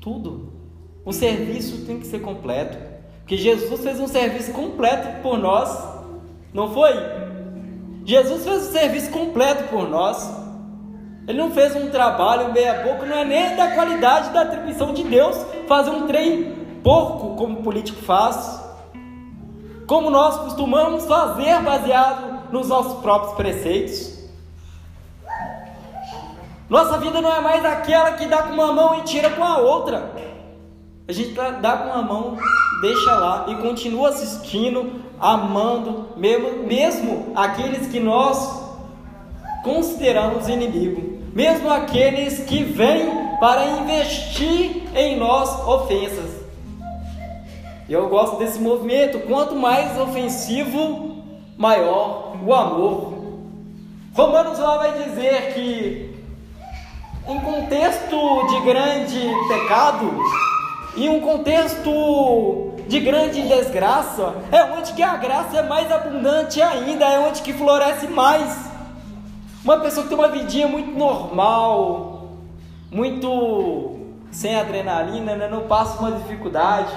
tudo. 0.00 0.52
O 1.04 1.12
serviço 1.12 1.86
tem 1.86 1.98
que 1.98 2.06
ser 2.06 2.20
completo. 2.20 2.76
Porque 3.20 3.36
Jesus 3.36 3.80
fez 3.80 3.98
um 4.00 4.06
serviço 4.06 4.52
completo 4.52 5.22
por 5.22 5.38
nós, 5.38 5.70
não 6.52 6.70
foi? 6.74 6.92
Jesus 8.04 8.44
fez 8.44 8.68
um 8.68 8.72
serviço 8.72 9.10
completo 9.10 9.64
por 9.64 9.88
nós. 9.88 10.30
Ele 11.26 11.38
não 11.38 11.50
fez 11.50 11.74
um 11.74 11.90
trabalho 11.90 12.52
meia 12.52 12.84
boca, 12.84 13.06
não 13.06 13.16
é 13.16 13.24
nem 13.24 13.56
da 13.56 13.70
qualidade 13.70 14.30
da 14.30 14.42
atribuição 14.42 14.92
de 14.92 15.02
Deus 15.04 15.36
fazer 15.66 15.90
um 15.90 16.06
trem 16.06 16.52
porco 16.82 17.34
como 17.36 17.60
o 17.60 17.62
político 17.62 18.02
faz. 18.02 18.62
Como 19.86 20.10
nós 20.10 20.36
costumamos 20.36 21.06
fazer 21.06 21.60
baseado 21.62 22.52
nos 22.52 22.68
nossos 22.68 23.00
próprios 23.00 23.34
preceitos. 23.34 24.14
Nossa 26.68 26.98
vida 26.98 27.20
não 27.20 27.34
é 27.34 27.40
mais 27.40 27.64
aquela 27.64 28.12
que 28.12 28.26
dá 28.26 28.42
com 28.42 28.52
uma 28.52 28.72
mão 28.72 28.98
e 28.98 29.02
tira 29.02 29.30
com 29.30 29.44
a 29.44 29.58
outra. 29.58 30.12
A 31.08 31.12
gente 31.12 31.32
dá 31.32 31.76
com 31.76 31.90
uma 31.90 32.02
mão 32.02 32.36
deixa 32.84 33.14
lá 33.14 33.46
e 33.48 33.54
continua 33.56 34.10
assistindo, 34.10 35.00
amando, 35.18 36.10
mesmo, 36.18 36.66
mesmo 36.66 37.32
aqueles 37.34 37.86
que 37.86 37.98
nós 37.98 38.62
consideramos 39.62 40.48
inimigo, 40.48 41.18
mesmo 41.32 41.70
aqueles 41.70 42.40
que 42.40 42.62
vêm 42.62 43.38
para 43.40 43.64
investir 43.64 44.82
em 44.94 45.16
nós 45.16 45.66
ofensas. 45.66 46.44
Eu 47.88 48.08
gosto 48.08 48.36
desse 48.36 48.60
movimento. 48.60 49.20
Quanto 49.20 49.56
mais 49.56 49.98
ofensivo, 49.98 51.24
maior 51.56 52.36
o 52.44 52.52
amor. 52.52 53.14
Romanos 54.14 54.58
lá 54.58 54.76
vai 54.76 55.04
dizer 55.04 55.54
que 55.54 56.14
em 57.28 57.40
contexto 57.40 58.46
de 58.48 58.60
grande 58.60 59.20
pecado, 59.48 60.10
em 60.96 61.08
um 61.08 61.20
contexto 61.20 62.73
de 62.88 63.00
grande 63.00 63.42
desgraça, 63.42 64.34
é 64.52 64.62
onde 64.64 64.92
que 64.92 65.02
a 65.02 65.16
graça 65.16 65.58
é 65.58 65.62
mais 65.62 65.90
abundante 65.90 66.60
ainda, 66.60 67.04
é 67.06 67.18
onde 67.18 67.42
que 67.42 67.52
floresce 67.52 68.06
mais. 68.06 68.70
Uma 69.64 69.78
pessoa 69.80 70.04
que 70.04 70.10
tem 70.10 70.18
uma 70.18 70.28
vidinha 70.28 70.68
muito 70.68 70.96
normal, 70.96 72.36
muito 72.90 73.96
sem 74.30 74.56
adrenalina, 74.56 75.36
né? 75.36 75.48
não 75.48 75.62
passa 75.62 75.98
uma 75.98 76.12
dificuldade, 76.12 76.92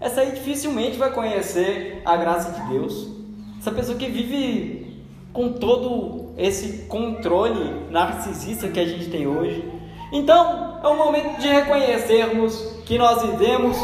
essa 0.00 0.20
aí 0.20 0.32
dificilmente 0.32 0.98
vai 0.98 1.12
conhecer 1.12 2.02
a 2.04 2.16
graça 2.16 2.50
de 2.50 2.68
Deus. 2.68 3.08
Essa 3.60 3.70
pessoa 3.70 3.96
que 3.96 4.08
vive 4.08 5.00
com 5.32 5.52
todo 5.52 6.34
esse 6.36 6.86
controle 6.86 7.86
narcisista 7.88 8.68
que 8.68 8.80
a 8.80 8.84
gente 8.84 9.08
tem 9.10 9.26
hoje. 9.26 9.64
Então, 10.12 10.80
é 10.82 10.88
o 10.88 10.96
momento 10.96 11.40
de 11.40 11.46
reconhecermos 11.46 12.54
que 12.84 12.98
nós 12.98 13.22
vivemos 13.22 13.76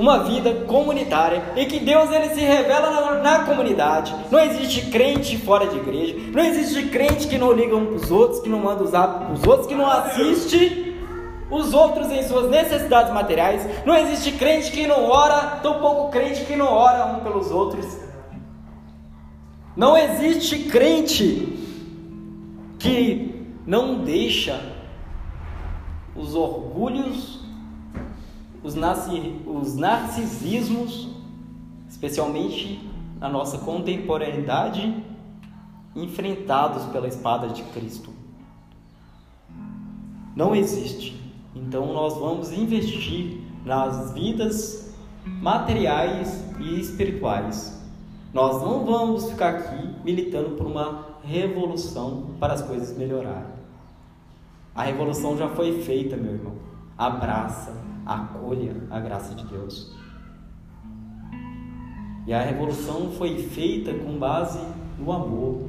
uma 0.00 0.20
vida 0.20 0.64
comunitária 0.66 1.42
e 1.54 1.66
que 1.66 1.78
Deus 1.78 2.10
ele 2.10 2.30
se 2.30 2.40
revela 2.40 2.90
na, 2.90 3.14
na, 3.18 3.44
comunidade. 3.44 4.14
Não 4.30 4.40
existe 4.40 4.90
crente 4.90 5.36
fora 5.36 5.66
de 5.66 5.76
igreja, 5.76 6.16
não 6.32 6.42
existe 6.42 6.88
crente 6.88 7.28
que 7.28 7.36
não 7.36 7.52
liga 7.52 7.76
um 7.76 7.84
para 7.84 7.96
os 7.96 8.10
outros, 8.10 8.40
que 8.40 8.48
não 8.48 8.60
manda 8.60 8.82
os 8.82 8.90
para 8.90 9.32
os 9.32 9.46
outros, 9.46 9.66
que 9.66 9.74
não 9.74 9.86
assiste 9.86 10.96
os 11.50 11.74
outros 11.74 12.10
em 12.10 12.22
suas 12.22 12.50
necessidades 12.50 13.12
materiais. 13.12 13.84
Não 13.84 13.94
existe 13.94 14.32
crente 14.32 14.72
que 14.72 14.86
não 14.86 15.04
ora, 15.04 15.58
tampouco 15.62 16.10
crente 16.10 16.46
que 16.46 16.56
não 16.56 16.72
ora 16.72 17.04
um 17.04 17.20
pelos 17.20 17.50
outros. 17.50 17.86
Não 19.76 19.98
existe 19.98 20.60
crente 20.60 21.58
que 22.78 23.44
não 23.66 24.02
deixa 24.02 24.60
os 26.16 26.34
orgulhos, 26.34 27.39
os, 28.62 28.74
os 29.46 29.76
narcisismos, 29.76 31.08
especialmente 31.88 32.88
na 33.18 33.28
nossa 33.28 33.58
contemporaneidade, 33.58 35.04
enfrentados 35.94 36.84
pela 36.86 37.08
espada 37.08 37.48
de 37.48 37.62
Cristo. 37.64 38.10
Não 40.34 40.54
existe. 40.54 41.20
Então 41.54 41.92
nós 41.92 42.16
vamos 42.16 42.52
investir 42.52 43.40
nas 43.64 44.12
vidas 44.12 44.94
materiais 45.24 46.44
e 46.58 46.80
espirituais. 46.80 47.78
Nós 48.32 48.62
não 48.62 48.84
vamos 48.84 49.30
ficar 49.30 49.56
aqui 49.56 49.94
militando 50.04 50.50
por 50.50 50.66
uma 50.66 51.06
revolução 51.24 52.30
para 52.38 52.54
as 52.54 52.62
coisas 52.62 52.96
melhorarem. 52.96 53.60
A 54.74 54.84
revolução 54.84 55.36
já 55.36 55.48
foi 55.48 55.82
feita, 55.82 56.16
meu 56.16 56.32
irmão. 56.32 56.54
Abraça, 56.96 57.74
acolha 58.04 58.76
a 58.90 59.00
graça 59.00 59.34
de 59.34 59.44
Deus. 59.46 59.94
E 62.26 62.32
a 62.32 62.42
revolução 62.42 63.10
foi 63.12 63.38
feita 63.38 63.92
com 63.94 64.18
base 64.18 64.60
no 64.98 65.10
amor, 65.10 65.68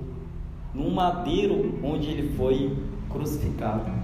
num 0.73 0.91
madeiro 0.91 1.79
onde 1.83 2.09
ele 2.09 2.35
foi 2.35 2.77
crucificado 3.09 4.01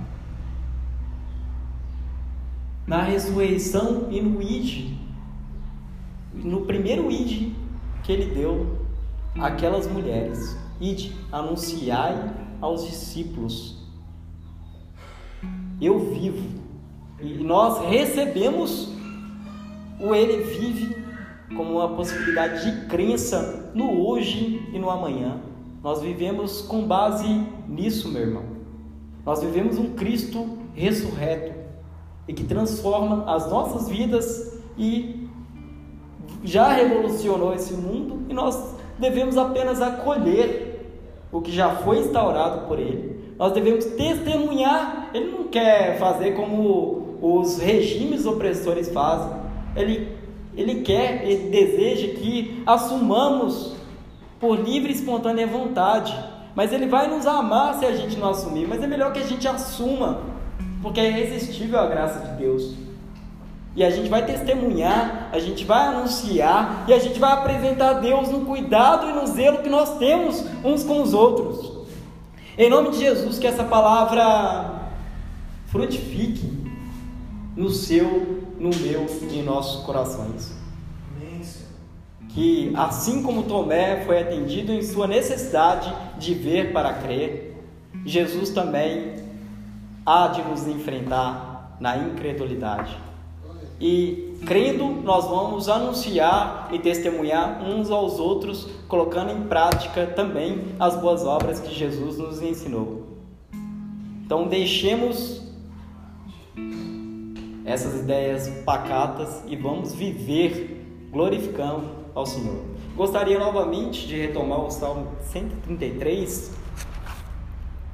na 2.88 3.04
ressurreição 3.04 4.08
e 4.10 4.22
no 4.22 4.42
id, 4.42 4.98
no 6.34 6.62
primeiro 6.62 7.12
id 7.12 7.54
que 8.02 8.14
ele 8.14 8.34
deu 8.34 8.78
àquelas 9.38 9.86
mulheres. 9.92 10.58
Ide, 10.80 11.14
anunciai 11.30 12.34
aos 12.62 12.86
discípulos. 12.86 13.86
Eu 15.82 16.00
vivo. 16.14 16.66
E 17.20 17.34
nós 17.44 17.84
recebemos 17.90 18.90
o 20.00 20.14
Ele 20.14 20.44
vive 20.44 20.96
como 21.56 21.74
uma 21.74 21.90
possibilidade 21.90 22.70
de 22.70 22.88
crença 22.88 23.72
no 23.74 24.08
hoje 24.08 24.68
e 24.72 24.78
no 24.78 24.90
amanhã. 24.90 25.42
Nós 25.84 26.02
vivemos 26.02 26.62
com 26.62 26.86
base 26.86 27.28
nisso, 27.68 28.10
meu 28.10 28.22
irmão. 28.22 28.44
Nós 29.26 29.42
vivemos 29.42 29.78
um 29.78 29.94
Cristo 29.94 30.58
ressurreto 30.74 31.58
e 32.28 32.34
que 32.34 32.44
transforma 32.44 33.24
as 33.34 33.50
nossas 33.50 33.90
vidas 33.90 34.62
e 34.78 35.28
já 36.44 36.68
revolucionou 36.70 37.54
esse 37.54 37.74
mundo 37.74 38.26
e 38.30 38.34
nós 38.34 38.76
devemos 39.00 39.38
apenas 39.38 39.82
acolher 39.82 40.68
o 41.32 41.42
que 41.42 41.52
já 41.52 41.78
foi 41.78 42.00
instaurado 42.00 42.68
por 42.68 42.80
ele. 42.80 43.34
Nós 43.38 43.52
devemos 43.54 43.86
testemunhar. 43.86 45.10
Ele 45.14 45.32
não 45.32 45.46
quer 45.46 45.98
fazer 46.00 46.32
como 46.36 47.07
os 47.22 47.58
regimes 47.58 48.26
opressores 48.26 48.90
fazem. 48.90 49.32
Ele, 49.76 50.08
ele 50.56 50.82
quer, 50.82 51.28
ele 51.28 51.50
deseja 51.50 52.08
que 52.20 52.64
assumamos 52.66 53.76
por 54.40 54.60
livre 54.60 54.92
e 54.92 54.96
espontânea 54.96 55.48
vontade. 55.48 56.18
Mas 56.56 56.74
ele 56.74 56.88
vai 56.88 57.08
nos 57.08 57.28
amar 57.28 57.76
se 57.76 57.86
a 57.86 57.96
gente 57.96 58.18
não 58.18 58.30
assumir. 58.30 58.68
Mas 58.68 58.82
é 58.82 58.88
melhor 58.88 59.14
que 59.14 59.20
a 59.20 59.26
gente 59.26 59.48
assuma 59.48 60.38
porque 60.82 61.00
é 61.00 61.10
irresistível 61.10 61.80
a 61.80 61.88
graça 61.88 62.20
de 62.20 62.32
Deus. 62.38 62.74
E 63.76 63.84
a 63.84 63.90
gente 63.92 64.10
vai 64.10 64.26
testemunhar, 64.26 65.30
a 65.32 65.38
gente 65.38 65.64
vai 65.64 65.88
anunciar 65.88 66.86
e 66.88 66.94
a 66.94 67.00
gente 67.00 67.20
vai 67.20 67.32
apresentar 67.32 67.90
a 67.90 67.94
Deus 67.94 68.30
no 68.30 68.46
cuidado 68.46 69.08
e 69.10 69.14
no 69.14 69.28
zelo 69.28 69.60
que 69.60 69.70
nós 69.70 69.98
temos 70.00 70.44
uns 70.64 70.84
com 70.84 71.02
os 71.02 71.14
outros. 71.14 71.86
Em 72.58 72.70
nome 72.70 72.90
de 72.90 73.00
Jesus, 73.00 73.38
que 73.38 73.46
essa 73.46 73.64
palavra 73.64 74.82
frutifique 75.68 76.57
no 77.58 77.72
seu, 77.72 78.44
no 78.60 78.70
meu 78.70 79.08
e 79.30 79.40
em 79.40 79.44
nossos 79.44 79.84
corações. 79.84 80.56
Que 82.30 82.72
assim 82.76 83.24
como 83.24 83.44
Tomé 83.44 84.06
foi 84.06 84.22
atendido 84.22 84.72
em 84.72 84.84
sua 84.84 85.08
necessidade 85.08 85.92
de 86.20 86.36
ver 86.36 86.72
para 86.72 86.94
crer, 86.94 87.58
Jesus 88.06 88.52
também 88.52 89.16
há 90.06 90.28
de 90.28 90.44
nos 90.44 90.68
enfrentar 90.68 91.76
na 91.80 91.98
incredulidade. 91.98 92.96
E 93.82 94.36
crendo, 94.46 94.86
nós 94.86 95.26
vamos 95.26 95.68
anunciar 95.68 96.70
e 96.72 96.78
testemunhar 96.78 97.64
uns 97.64 97.90
aos 97.90 98.20
outros, 98.20 98.68
colocando 98.88 99.32
em 99.32 99.42
prática 99.48 100.06
também 100.06 100.76
as 100.80 100.96
boas 100.96 101.24
obras 101.26 101.60
que 101.60 101.74
Jesus 101.74 102.20
nos 102.20 102.40
ensinou. 102.40 103.08
Então, 104.24 104.48
deixemos 104.48 105.42
essas 107.68 108.00
ideias 108.00 108.48
pacatas 108.64 109.44
e 109.46 109.58
vamos 109.58 109.94
viver 109.94 111.10
glorificando 111.12 111.90
ao 112.16 112.26
Senhor. 112.26 112.64
Gostaria 112.96 113.38
novamente 113.38 114.08
de 114.08 114.16
retomar 114.16 114.62
o 114.62 114.72
Salmo 114.72 115.12
133, 115.26 116.56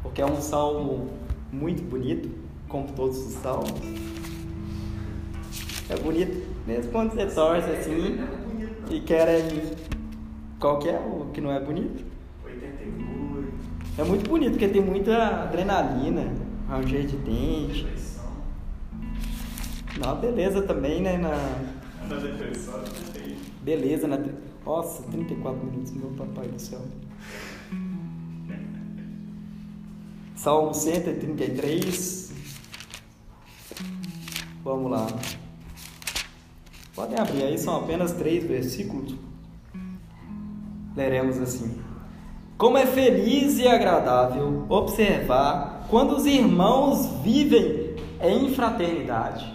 porque 0.03 0.21
é 0.21 0.25
um 0.27 0.39
salmo 0.39 1.09
muito 1.51 1.81
bonito, 1.81 2.29
como 2.69 2.87
todos 2.89 3.17
os 3.17 3.33
salmos. 3.33 3.71
É 5.89 5.97
bonito, 5.97 6.47
mesmo 6.67 6.91
quando 6.91 7.13
você 7.13 7.25
torce 7.25 7.69
assim 7.71 8.19
e 8.91 8.99
quer 8.99 9.43
qual 10.59 10.77
que 10.77 10.87
é 10.87 10.99
o 10.99 11.31
que 11.33 11.41
não 11.41 11.51
é 11.51 11.59
bonito? 11.59 12.05
88. 12.45 13.53
É 13.97 14.03
muito 14.03 14.29
bonito, 14.29 14.51
porque 14.51 14.67
tem 14.67 14.81
muita 14.81 15.43
adrenalina, 15.43 16.31
ranger 16.69 17.07
de 17.07 17.17
dente. 17.17 18.12
Não, 19.99 20.15
beleza 20.19 20.61
também, 20.63 21.01
né? 21.01 21.17
Na, 21.17 21.35
na 22.07 22.15
depressão, 22.19 22.79
Beleza, 23.61 24.07
na. 24.07 24.17
Nossa, 24.65 25.03
34 25.03 25.65
minutos, 25.65 25.91
meu 25.91 26.09
papai 26.11 26.47
do 26.47 26.59
céu. 26.59 26.81
Salmo 30.35 30.73
133. 30.73 32.33
Vamos 34.63 34.91
lá. 34.91 35.07
Podem 36.95 37.17
abrir 37.17 37.43
aí, 37.43 37.57
são 37.57 37.75
apenas 37.77 38.13
três 38.13 38.43
versículos. 38.43 39.15
Leremos 40.95 41.37
assim: 41.39 41.79
Como 42.57 42.77
é 42.77 42.85
feliz 42.85 43.59
e 43.59 43.67
agradável 43.67 44.65
observar 44.69 45.87
quando 45.89 46.15
os 46.15 46.25
irmãos 46.25 47.07
vivem 47.23 47.95
em 48.21 48.53
fraternidade. 48.53 49.52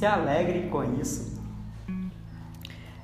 Se 0.00 0.06
alegre 0.06 0.70
com 0.70 0.82
isso. 0.98 1.38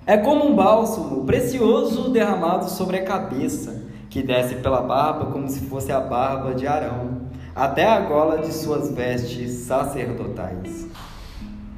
É 0.07 0.16
como 0.16 0.47
um 0.47 0.57
bálsamo 0.57 1.26
precioso 1.26 2.09
derramado 2.09 2.70
sobre 2.70 2.97
a 2.97 3.05
cabeça 3.05 3.84
que 4.09 4.22
desce 4.22 4.55
pela 4.55 4.80
barba 4.80 5.26
como 5.26 5.47
se 5.47 5.61
fosse 5.66 5.92
a 5.92 6.01
barba 6.01 6.55
de 6.55 6.66
Arão, 6.66 7.26
até 7.55 7.84
a 7.84 8.01
gola 8.01 8.38
de 8.38 8.51
suas 8.51 8.90
vestes 8.94 9.66
sacerdotais. 9.66 10.88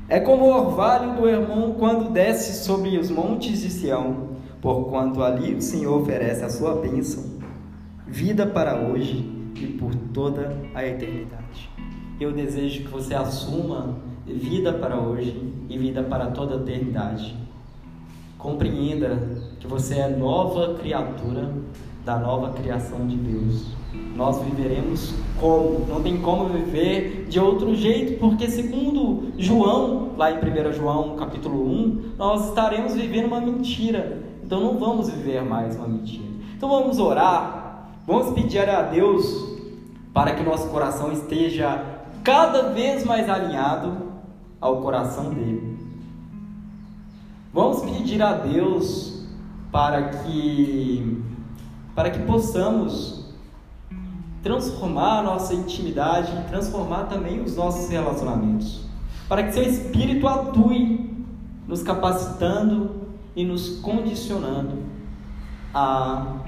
É 0.09 0.21
como 0.21 0.45
o 0.45 0.57
orvalho 0.57 1.17
do 1.17 1.29
Hermon 1.29 1.73
quando 1.73 2.13
desce 2.13 2.65
sobre 2.65 2.97
os 2.97 3.11
montes 3.11 3.61
de 3.61 3.71
Sião, 3.71 4.37
porquanto 4.61 5.21
ali 5.21 5.53
o 5.53 5.61
Senhor 5.61 6.01
oferece 6.01 6.45
a 6.45 6.49
sua 6.49 6.77
bênção, 6.77 7.25
vida 8.07 8.47
para 8.47 8.77
hoje 8.77 9.29
e 9.57 9.67
por 9.67 9.93
toda 10.15 10.57
a 10.73 10.87
eternidade. 10.87 11.69
Eu 12.21 12.31
desejo 12.31 12.83
que 12.85 12.89
você 12.89 13.17
assuma 13.17 14.07
vida 14.33 14.73
para 14.73 14.99
hoje 14.99 15.53
e 15.69 15.79
vida 15.79 16.03
para 16.03 16.27
toda 16.31 16.55
a 16.55 16.59
eternidade. 16.59 17.37
Compreenda 18.37 19.19
que 19.59 19.67
você 19.67 19.97
é 19.97 20.09
nova 20.09 20.75
criatura 20.75 21.53
da 22.05 22.19
nova 22.19 22.53
criação 22.53 23.07
de 23.07 23.17
Deus 23.17 23.79
nós 24.15 24.41
viveremos 24.43 25.15
como? 25.41 25.87
Não 25.89 26.03
tem 26.03 26.21
como 26.21 26.47
viver 26.47 27.27
de 27.29 27.39
outro 27.39 27.75
jeito, 27.75 28.19
porque 28.19 28.49
segundo 28.49 29.33
João, 29.39 30.11
lá 30.17 30.31
em 30.31 30.37
1 30.37 30.73
João 30.73 31.17
capítulo 31.17 31.65
1, 31.65 32.15
nós 32.19 32.49
estaremos 32.49 32.95
vivendo 32.95 33.27
uma 33.27 33.41
mentira. 33.41 34.23
Então 34.43 34.61
não 34.61 34.79
vamos 34.79 35.09
viver 35.09 35.43
mais 35.43 35.77
uma 35.77 35.87
mentira. 35.89 36.27
Então 36.57 36.69
vamos 36.69 36.99
orar, 36.99 37.91
vamos 38.07 38.35
pedir 38.35 38.69
a 38.69 38.83
Deus 38.83 39.57
para 40.13 40.33
que 40.33 40.43
nosso 40.43 40.69
coração 40.69 41.13
esteja 41.13 41.81
cada 42.25 42.71
vez 42.71 43.05
mais 43.05 43.29
alinhado 43.31 44.09
ao 44.61 44.81
coração 44.83 45.31
dele. 45.31 45.79
Vamos 47.53 47.83
pedir 47.83 48.23
a 48.23 48.33
Deus 48.35 49.27
para 49.71 50.11
que 50.11 51.23
para 51.95 52.11
que 52.11 52.21
possamos 52.21 53.19
transformar 54.43 55.19
a 55.19 55.23
nossa 55.23 55.53
intimidade 55.53 56.33
transformar 56.49 57.05
também 57.05 57.43
os 57.43 57.57
nossos 57.57 57.89
relacionamentos. 57.89 58.87
Para 59.29 59.43
que 59.43 59.53
seu 59.53 59.63
Espírito 59.63 60.27
atue, 60.27 61.27
nos 61.67 61.83
capacitando 61.83 63.09
e 63.37 63.45
nos 63.45 63.81
condicionando 63.81 64.79
a 65.75 66.39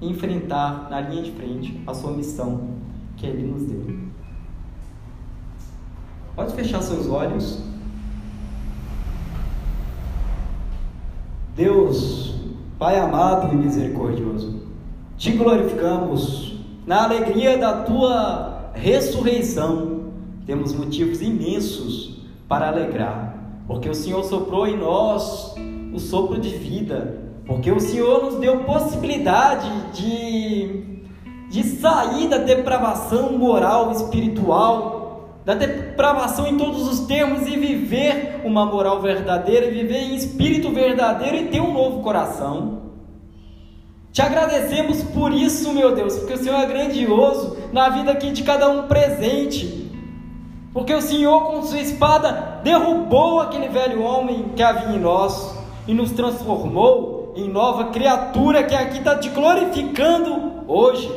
enfrentar 0.00 0.88
na 0.90 1.00
linha 1.00 1.22
de 1.22 1.32
frente 1.32 1.82
a 1.86 1.92
sua 1.92 2.12
missão 2.12 2.70
que 3.16 3.26
Ele 3.26 3.46
nos 3.46 3.64
deu. 3.64 4.13
Pode 6.34 6.52
fechar 6.54 6.82
seus 6.82 7.08
olhos. 7.08 7.62
Deus, 11.54 12.34
Pai 12.76 12.98
amado 12.98 13.52
e 13.52 13.56
misericordioso, 13.56 14.62
te 15.16 15.30
glorificamos 15.30 16.58
na 16.84 17.04
alegria 17.04 17.56
da 17.56 17.82
tua 17.82 18.72
ressurreição. 18.74 20.10
Temos 20.44 20.74
motivos 20.74 21.22
imensos 21.22 22.24
para 22.48 22.68
alegrar, 22.68 23.36
porque 23.68 23.88
o 23.88 23.94
Senhor 23.94 24.24
soprou 24.24 24.66
em 24.66 24.76
nós 24.76 25.54
o 25.94 26.00
sopro 26.00 26.40
de 26.40 26.50
vida, 26.50 27.22
porque 27.46 27.70
o 27.70 27.78
Senhor 27.78 28.24
nos 28.24 28.40
deu 28.40 28.64
possibilidade 28.64 29.70
de, 29.92 31.04
de 31.48 31.62
sair 31.62 32.28
da 32.28 32.38
depravação 32.38 33.38
moral 33.38 33.92
espiritual, 33.92 35.03
da 35.44 35.54
depravação 35.54 36.46
em 36.46 36.56
todos 36.56 36.88
os 36.88 37.00
termos 37.00 37.46
e 37.46 37.56
viver 37.56 38.40
uma 38.44 38.64
moral 38.64 39.00
verdadeira, 39.02 39.70
viver 39.70 39.98
em 39.98 40.16
espírito 40.16 40.70
verdadeiro 40.70 41.36
e 41.36 41.48
ter 41.48 41.60
um 41.60 41.72
novo 41.72 42.02
coração. 42.02 42.82
Te 44.10 44.22
agradecemos 44.22 45.02
por 45.02 45.32
isso, 45.32 45.72
meu 45.72 45.94
Deus, 45.94 46.16
porque 46.16 46.34
o 46.34 46.38
Senhor 46.38 46.60
é 46.60 46.66
grandioso 46.66 47.56
na 47.72 47.88
vida 47.88 48.12
aqui 48.12 48.30
de 48.30 48.42
cada 48.42 48.68
um 48.70 48.86
presente. 48.86 49.90
Porque 50.72 50.94
o 50.94 51.02
Senhor, 51.02 51.44
com 51.44 51.62
sua 51.62 51.80
espada, 51.80 52.60
derrubou 52.62 53.40
aquele 53.40 53.68
velho 53.68 54.02
homem 54.02 54.50
que 54.56 54.62
havia 54.62 54.96
em 54.96 55.00
nós 55.00 55.54
e 55.86 55.92
nos 55.92 56.12
transformou 56.12 57.32
em 57.36 57.48
nova 57.48 57.86
criatura 57.86 58.62
que 58.62 58.74
aqui 58.74 58.98
está 58.98 59.18
te 59.18 59.28
glorificando 59.28 60.64
hoje. 60.66 61.08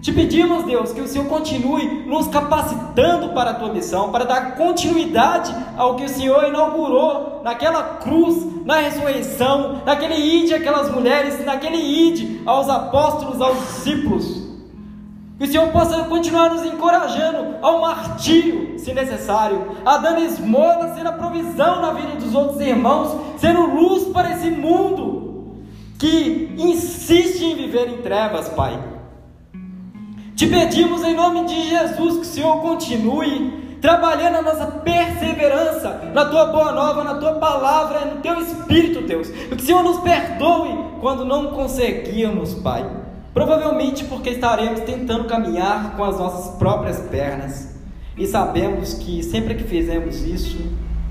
Te 0.00 0.12
pedimos, 0.12 0.64
Deus, 0.64 0.92
que 0.92 1.00
o 1.00 1.08
Senhor 1.08 1.26
continue 1.26 2.04
nos 2.06 2.28
capacitando 2.28 3.30
para 3.30 3.50
a 3.50 3.54
tua 3.54 3.72
missão, 3.72 4.12
para 4.12 4.24
dar 4.24 4.54
continuidade 4.54 5.52
ao 5.76 5.96
que 5.96 6.04
o 6.04 6.08
Senhor 6.08 6.44
inaugurou 6.44 7.40
naquela 7.42 7.82
cruz, 7.82 8.46
na 8.64 8.76
ressurreição, 8.76 9.82
naquele 9.84 10.14
ide 10.14 10.54
aquelas 10.54 10.88
mulheres, 10.88 11.44
naquele 11.44 11.78
ide 11.78 12.40
aos 12.46 12.68
apóstolos, 12.68 13.40
aos 13.40 13.58
discípulos. 13.58 14.46
Que 15.36 15.44
o 15.44 15.46
Senhor 15.48 15.68
possa 15.72 16.04
continuar 16.04 16.50
nos 16.50 16.64
encorajando 16.64 17.56
ao 17.60 17.80
martírio, 17.80 18.78
se 18.78 18.94
necessário, 18.94 19.72
a 19.84 19.98
dando 19.98 20.20
esmola, 20.20 20.94
sendo 20.94 21.08
a 21.08 21.12
provisão 21.12 21.82
na 21.82 21.92
vida 21.92 22.14
dos 22.16 22.34
outros 22.34 22.60
irmãos, 22.60 23.16
sendo 23.38 23.66
luz 23.66 24.04
para 24.08 24.32
esse 24.32 24.50
mundo 24.50 25.56
que 25.98 26.54
insiste 26.56 27.44
em 27.44 27.56
viver 27.56 27.88
em 27.88 28.02
trevas, 28.02 28.48
Pai. 28.48 28.97
Te 30.38 30.46
pedimos 30.46 31.02
em 31.02 31.16
nome 31.16 31.46
de 31.46 31.68
Jesus 31.68 32.14
que 32.14 32.20
o 32.20 32.24
Senhor 32.24 32.60
continue 32.60 33.76
trabalhando 33.80 34.36
a 34.36 34.42
nossa 34.42 34.66
perseverança 34.66 36.12
na 36.14 36.26
tua 36.26 36.46
boa 36.46 36.70
nova, 36.70 37.02
na 37.02 37.16
tua 37.16 37.32
palavra, 37.32 38.04
no 38.04 38.20
teu 38.20 38.40
espírito, 38.40 39.02
Deus. 39.02 39.28
Que 39.30 39.56
o 39.56 39.60
Senhor 39.60 39.82
nos 39.82 39.98
perdoe 39.98 40.78
quando 41.00 41.24
não 41.24 41.48
conseguimos, 41.48 42.54
Pai. 42.54 42.88
Provavelmente 43.34 44.04
porque 44.04 44.30
estaremos 44.30 44.78
tentando 44.82 45.24
caminhar 45.24 45.96
com 45.96 46.04
as 46.04 46.16
nossas 46.20 46.54
próprias 46.54 47.00
pernas. 47.00 47.76
E 48.16 48.24
sabemos 48.24 48.94
que 48.94 49.24
sempre 49.24 49.56
que 49.56 49.64
fizemos 49.64 50.22
isso, 50.22 50.56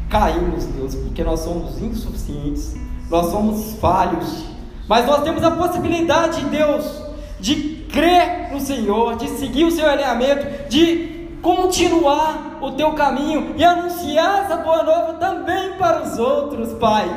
caímos, 0.09 0.63
Deus, 0.67 0.95
porque 0.95 1.21
nós 1.21 1.41
somos 1.41 1.81
insuficientes, 1.81 2.77
nós 3.09 3.25
somos 3.25 3.73
falhos. 3.81 4.45
Mas 4.87 5.05
nós 5.05 5.21
temos 5.23 5.43
a 5.43 5.51
possibilidade, 5.51 6.45
Deus, 6.45 7.03
de 7.41 7.76
crer 7.91 8.51
no 8.51 8.59
Senhor, 8.59 9.15
de 9.15 9.27
seguir 9.29 9.65
o 9.65 9.71
seu 9.71 9.87
alinhamento, 9.87 10.69
de 10.69 11.17
continuar 11.41 12.57
o 12.61 12.71
teu 12.71 12.93
caminho 12.93 13.53
e 13.55 13.63
anunciar 13.63 14.43
essa 14.43 14.57
boa 14.57 14.83
nova 14.83 15.13
também 15.13 15.73
para 15.73 16.03
os 16.03 16.17
outros, 16.17 16.73
Pai. 16.73 17.07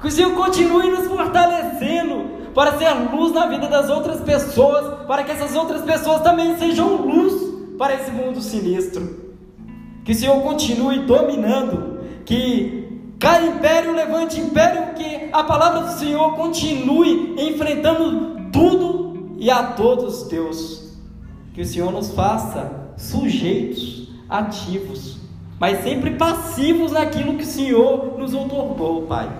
Que 0.00 0.08
o 0.08 0.10
Senhor 0.10 0.32
continue 0.34 0.90
nos 0.90 1.06
fortalecendo 1.06 2.40
para 2.54 2.78
ser 2.78 2.90
luz 3.12 3.32
na 3.32 3.46
vida 3.46 3.68
das 3.68 3.88
outras 3.90 4.20
pessoas, 4.20 5.06
para 5.06 5.22
que 5.22 5.32
essas 5.32 5.54
outras 5.54 5.82
pessoas 5.82 6.22
também 6.22 6.56
sejam 6.58 6.96
luz 6.96 7.32
para 7.78 7.94
esse 7.94 8.10
mundo 8.10 8.40
sinistro. 8.40 9.30
Que 10.04 10.12
o 10.12 10.14
Senhor 10.14 10.40
continue 10.42 11.00
dominando, 11.00 12.00
que 12.24 12.80
cada 13.18 13.46
império 13.46 13.92
levante 13.94 14.40
império, 14.40 14.94
que 14.94 15.28
a 15.32 15.44
palavra 15.44 15.82
do 15.82 15.92
Senhor 15.92 16.34
continue 16.34 17.34
enfrentando 17.38 18.50
tudo 18.50 18.99
e 19.40 19.50
a 19.50 19.62
todos, 19.62 20.24
Deus, 20.24 20.92
que 21.54 21.62
o 21.62 21.64
Senhor 21.64 21.90
nos 21.90 22.10
faça 22.10 22.92
sujeitos, 22.98 24.10
ativos, 24.28 25.16
mas 25.58 25.82
sempre 25.82 26.10
passivos 26.10 26.92
naquilo 26.92 27.38
que 27.38 27.44
o 27.44 27.46
Senhor 27.46 28.18
nos 28.18 28.34
otorgou, 28.34 29.06
Pai. 29.06 29.30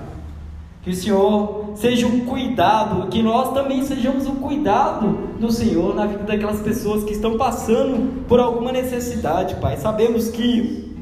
Que 0.82 0.88
o 0.88 0.94
Senhor 0.94 1.72
seja 1.74 2.06
um 2.06 2.20
cuidado, 2.20 3.08
que 3.08 3.22
nós 3.22 3.52
também 3.52 3.82
sejamos 3.82 4.26
um 4.26 4.36
cuidado 4.36 5.36
do 5.38 5.52
Senhor 5.52 5.94
na 5.94 6.06
vida 6.06 6.24
daquelas 6.24 6.60
pessoas 6.60 7.04
que 7.04 7.12
estão 7.12 7.36
passando 7.36 8.24
por 8.24 8.40
alguma 8.40 8.72
necessidade, 8.72 9.56
Pai. 9.56 9.76
Sabemos 9.76 10.30
que 10.30 10.96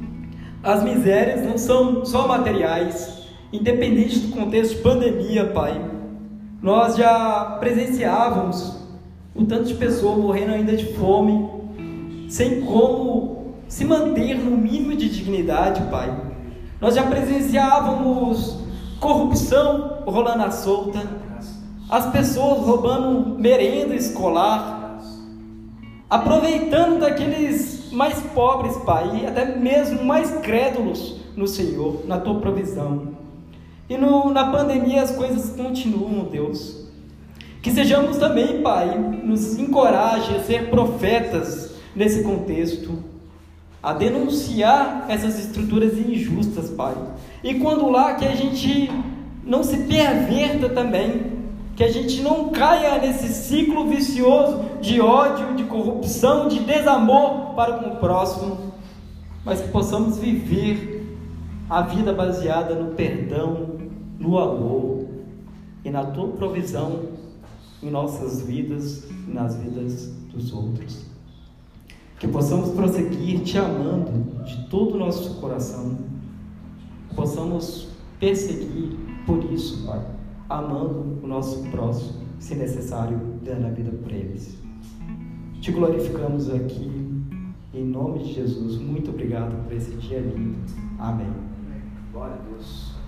as 0.61 0.83
misérias 0.83 1.47
não 1.47 1.57
são 1.57 2.05
só 2.05 2.27
materiais, 2.27 3.29
independente 3.53 4.19
do 4.19 4.35
contexto 4.35 4.75
de 4.75 4.83
pandemia, 4.83 5.47
Pai. 5.47 5.81
Nós 6.61 6.97
já 6.97 7.57
presenciávamos 7.61 8.88
o 9.39 9.47
tanto 9.47 9.65
de 9.65 9.75
pessoas 9.75 10.19
morrendo 10.19 10.53
ainda 10.53 10.77
de 10.77 10.93
fome, 10.95 11.49
sem 12.29 12.63
como 12.63 13.55
se 13.69 13.85
manter 13.85 14.37
no 14.37 14.57
mínimo 14.57 14.97
de 14.97 15.09
dignidade, 15.09 15.83
Pai. 15.91 16.15
Nós 16.81 16.95
já 16.95 17.05
presenciávamos 17.05 18.59
corrupção 18.99 20.03
rolando 20.05 20.43
à 20.43 20.51
solta, 20.51 21.01
as 21.89 22.11
pessoas 22.11 22.67
roubando 22.67 23.39
merenda 23.39 23.95
escolar, 23.95 25.01
aproveitando 26.11 27.01
daqueles 27.01 27.93
mais 27.93 28.21
pobres, 28.35 28.77
Pai, 28.79 29.23
e 29.23 29.27
até 29.27 29.57
mesmo 29.57 30.05
mais 30.05 30.31
crédulos 30.39 31.17
no 31.37 31.47
Senhor, 31.47 32.03
na 32.07 32.19
tua 32.19 32.41
provisão. 32.41 33.17
E 33.89 33.97
no, 33.97 34.31
na 34.31 34.51
pandemia 34.51 35.03
as 35.03 35.13
coisas 35.13 35.51
continuam, 35.57 36.25
Deus. 36.25 36.88
Que 37.61 37.71
sejamos 37.73 38.19
também, 38.19 38.63
Pai, 38.63 38.97
nos 39.25 39.59
encoraje 39.59 40.35
a 40.37 40.41
ser 40.41 40.71
profetas 40.71 41.75
nesse 41.95 42.23
contexto, 42.23 43.03
a 43.83 43.93
denunciar 43.93 45.07
essas 45.09 45.39
estruturas 45.39 45.99
injustas, 45.99 46.71
Pai. 46.71 46.95
E 47.43 47.55
quando 47.55 47.89
lá 47.91 48.15
que 48.15 48.25
a 48.25 48.35
gente 48.35 48.91
não 49.45 49.65
se 49.65 49.77
perverta 49.79 50.69
também, 50.69 51.39
que 51.75 51.83
a 51.83 51.91
gente 51.91 52.21
não 52.23 52.51
caia 52.51 52.99
nesse 52.99 53.29
ciclo 53.29 53.89
vicioso 53.89 54.65
de 54.81 55.01
ódio, 55.01 55.55
de 55.55 55.65
corrupção, 55.65 56.49
de 56.49 56.61
desamor 56.61 57.55
para 57.55 57.75
com 57.75 57.91
o 57.91 57.97
próximo, 57.97 58.73
mas 59.45 59.61
que 59.61 59.69
possamos 59.69 60.19
viver 60.19 61.17
a 61.69 61.83
vida 61.83 62.13
baseada 62.13 62.75
no 62.75 62.93
perdão, 62.93 63.79
no 64.19 64.39
amor 64.39 65.07
e 65.85 65.91
na 65.91 66.05
tua 66.05 66.29
provisão 66.29 67.19
em 67.83 67.91
nossas 67.91 68.43
vidas 68.43 69.05
e 69.11 69.31
nas 69.31 69.57
vidas 69.57 70.13
dos 70.33 70.53
outros. 70.53 71.07
Que 72.19 72.27
possamos 72.27 72.71
prosseguir 72.71 73.41
te 73.43 73.59
amando 73.59 74.45
de 74.45 74.69
todo 74.69 74.95
o 74.95 74.99
nosso 74.99 75.41
coração, 75.41 75.97
possamos 77.15 77.89
perseguir 78.19 78.97
por 79.25 79.45
isso, 79.53 79.87
Pai, 79.87 80.05
amando 80.49 81.19
o 81.23 81.27
nosso 81.27 81.63
próximo, 81.71 82.21
se 82.39 82.55
necessário, 82.55 83.21
dando 83.45 83.67
a 83.67 83.71
vida 83.71 83.91
por 83.91 84.11
eles. 84.11 84.59
Te 85.61 85.71
glorificamos 85.71 86.49
aqui, 86.51 86.91
em 87.75 87.85
nome 87.85 88.21
de 88.21 88.35
Jesus. 88.35 88.79
Muito 88.79 89.11
obrigado 89.11 89.63
por 89.65 89.73
esse 89.73 89.91
dia 89.97 90.21
lindo. 90.21 90.59
Amém. 90.99 91.33
Glória 92.13 92.35
a 92.35 92.39
Deus. 92.39 92.99